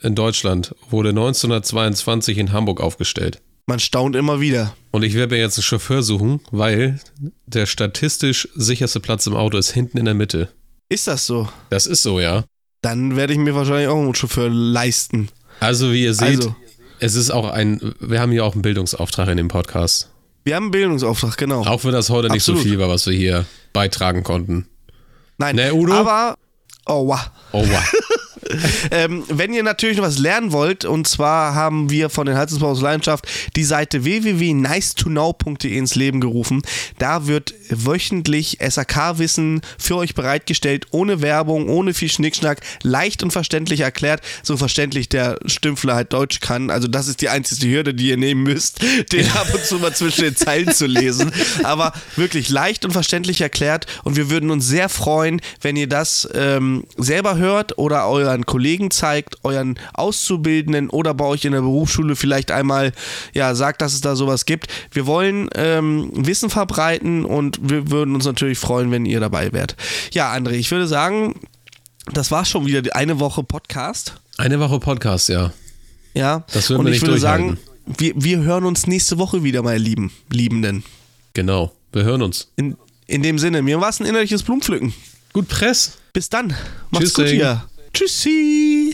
In 0.02 0.14
Deutschland 0.14 0.74
wurde 0.90 1.10
1922 1.10 2.38
in 2.38 2.52
Hamburg 2.52 2.80
aufgestellt. 2.80 3.40
Man 3.66 3.80
staunt 3.80 4.14
immer 4.14 4.40
wieder. 4.40 4.74
Und 4.92 5.02
ich 5.02 5.14
werde 5.14 5.34
mir 5.34 5.40
jetzt 5.40 5.58
einen 5.58 5.64
Chauffeur 5.64 6.02
suchen, 6.02 6.40
weil 6.50 7.00
der 7.46 7.66
statistisch 7.66 8.48
sicherste 8.54 9.00
Platz 9.00 9.26
im 9.26 9.34
Auto 9.34 9.58
ist 9.58 9.70
hinten 9.72 9.98
in 9.98 10.04
der 10.04 10.14
Mitte. 10.14 10.48
Ist 10.88 11.08
das 11.08 11.26
so? 11.26 11.48
Das 11.70 11.86
ist 11.86 12.02
so, 12.02 12.20
ja. 12.20 12.44
Dann 12.82 13.16
werde 13.16 13.32
ich 13.32 13.38
mir 13.38 13.54
wahrscheinlich 13.54 13.88
auch 13.88 13.96
einen 14.00 14.14
Chauffeur 14.14 14.48
leisten. 14.48 15.28
Also, 15.58 15.90
wie 15.92 16.04
ihr 16.04 16.14
seht, 16.14 16.36
Also. 16.36 16.54
es 17.00 17.14
ist 17.16 17.30
auch 17.30 17.50
ein, 17.50 17.94
wir 17.98 18.20
haben 18.20 18.30
hier 18.30 18.44
auch 18.44 18.52
einen 18.52 18.62
Bildungsauftrag 18.62 19.28
in 19.30 19.38
dem 19.38 19.48
Podcast. 19.48 20.10
Wir 20.44 20.54
haben 20.54 20.64
einen 20.64 20.70
Bildungsauftrag, 20.70 21.36
genau. 21.36 21.64
Auch 21.66 21.82
wenn 21.84 21.92
das 21.92 22.10
heute 22.10 22.28
nicht 22.28 22.44
so 22.44 22.52
Absolut. 22.52 22.70
viel 22.70 22.78
war, 22.78 22.88
was 22.88 23.06
wir 23.06 23.14
hier 23.16 23.46
beitragen 23.72 24.22
konnten. 24.22 24.68
Nein, 25.38 25.56
Ne, 25.56 25.74
Udo? 25.74 25.92
aber. 25.92 26.36
Oh, 26.84 27.08
wow. 27.08 27.30
Oh, 27.50 27.66
wow. 27.66 27.92
Ähm, 28.90 29.24
wenn 29.28 29.52
ihr 29.52 29.62
natürlich 29.62 29.96
noch 29.96 30.04
was 30.04 30.18
lernen 30.18 30.52
wollt, 30.52 30.84
und 30.84 31.08
zwar 31.08 31.54
haben 31.54 31.90
wir 31.90 32.08
von 32.08 32.26
den 32.26 32.36
Heizungsbau 32.36 32.68
aus 32.70 32.80
Leidenschaft 32.80 33.26
die 33.56 33.64
Seite 33.64 34.04
www.nicetonnow.de 34.04 35.76
ins 35.76 35.94
Leben 35.94 36.20
gerufen. 36.20 36.62
Da 36.98 37.26
wird 37.26 37.54
wöchentlich 37.68 38.58
SAK-Wissen 38.66 39.60
für 39.78 39.96
euch 39.96 40.14
bereitgestellt, 40.14 40.86
ohne 40.90 41.20
Werbung, 41.20 41.68
ohne 41.68 41.94
viel 41.94 42.08
Schnickschnack, 42.08 42.60
leicht 42.82 43.22
und 43.22 43.32
verständlich 43.32 43.80
erklärt, 43.80 44.20
so 44.42 44.56
verständlich 44.56 45.08
der 45.08 45.38
Stümpfler 45.46 45.94
halt 45.94 46.12
Deutsch 46.12 46.40
kann. 46.40 46.70
Also 46.70 46.88
das 46.88 47.08
ist 47.08 47.20
die 47.20 47.28
einzige 47.28 47.68
Hürde, 47.72 47.94
die 47.94 48.08
ihr 48.08 48.16
nehmen 48.16 48.42
müsst, 48.42 48.80
den 49.12 49.28
ab 49.32 49.48
und 49.52 49.64
zu 49.64 49.78
mal 49.78 49.94
zwischen 49.94 50.22
den 50.22 50.36
Zeilen 50.36 50.72
zu 50.72 50.86
lesen. 50.86 51.32
Aber 51.64 51.92
wirklich 52.14 52.48
leicht 52.48 52.84
und 52.84 52.92
verständlich 52.92 53.40
erklärt 53.40 53.86
und 54.04 54.16
wir 54.16 54.30
würden 54.30 54.50
uns 54.50 54.66
sehr 54.66 54.88
freuen, 54.88 55.40
wenn 55.60 55.76
ihr 55.76 55.88
das 55.88 56.28
ähm, 56.34 56.84
selber 56.96 57.36
hört 57.36 57.78
oder 57.78 58.06
euren 58.08 58.35
Kollegen 58.44 58.90
zeigt, 58.90 59.36
euren 59.44 59.78
Auszubildenden 59.94 60.90
oder 60.90 61.14
bei 61.14 61.24
euch 61.24 61.44
in 61.44 61.52
der 61.52 61.62
Berufsschule 61.62 62.16
vielleicht 62.16 62.50
einmal 62.50 62.92
ja 63.32 63.54
sagt, 63.54 63.80
dass 63.80 63.94
es 63.94 64.00
da 64.00 64.16
sowas 64.16 64.44
gibt. 64.44 64.66
Wir 64.90 65.06
wollen 65.06 65.48
ähm, 65.54 66.10
Wissen 66.12 66.50
verbreiten 66.50 67.24
und 67.24 67.58
wir 67.62 67.90
würden 67.90 68.14
uns 68.14 68.26
natürlich 68.26 68.58
freuen, 68.58 68.90
wenn 68.90 69.06
ihr 69.06 69.20
dabei 69.20 69.52
wärt. 69.52 69.76
Ja, 70.12 70.32
André, 70.34 70.52
ich 70.52 70.70
würde 70.70 70.86
sagen, 70.86 71.40
das 72.12 72.30
war 72.30 72.44
schon 72.44 72.66
wieder 72.66 72.82
die 72.82 72.92
eine 72.92 73.18
Woche 73.20 73.42
Podcast. 73.42 74.14
Eine 74.36 74.60
Woche 74.60 74.78
Podcast, 74.78 75.28
ja. 75.28 75.52
Ja, 76.14 76.44
Das 76.52 76.70
würden 76.70 76.80
und 76.80 76.86
wir 76.86 76.92
ich 76.92 77.00
nicht 77.02 77.08
würde 77.08 77.20
sagen, 77.20 77.58
wir, 77.86 78.12
wir 78.16 78.38
hören 78.38 78.64
uns 78.64 78.86
nächste 78.86 79.18
Woche 79.18 79.44
wieder, 79.44 79.62
meine 79.62 79.78
Lieben, 79.78 80.10
Liebenden. 80.30 80.82
Genau. 81.34 81.72
Wir 81.92 82.04
hören 82.04 82.22
uns. 82.22 82.50
In, 82.56 82.76
in 83.06 83.22
dem 83.22 83.38
Sinne, 83.38 83.62
mir 83.62 83.80
war 83.80 83.88
es 83.88 84.00
ein 84.00 84.06
innerliches 84.06 84.42
Blumenpflücken. 84.42 84.92
Gut 85.32 85.48
Press. 85.48 85.98
Bis 86.12 86.30
dann. 86.30 86.54
Macht's 86.90 87.12
Tschüss, 87.12 87.14
gut 87.14 87.28
hier. 87.28 87.64
Tschüssi. 87.96 88.92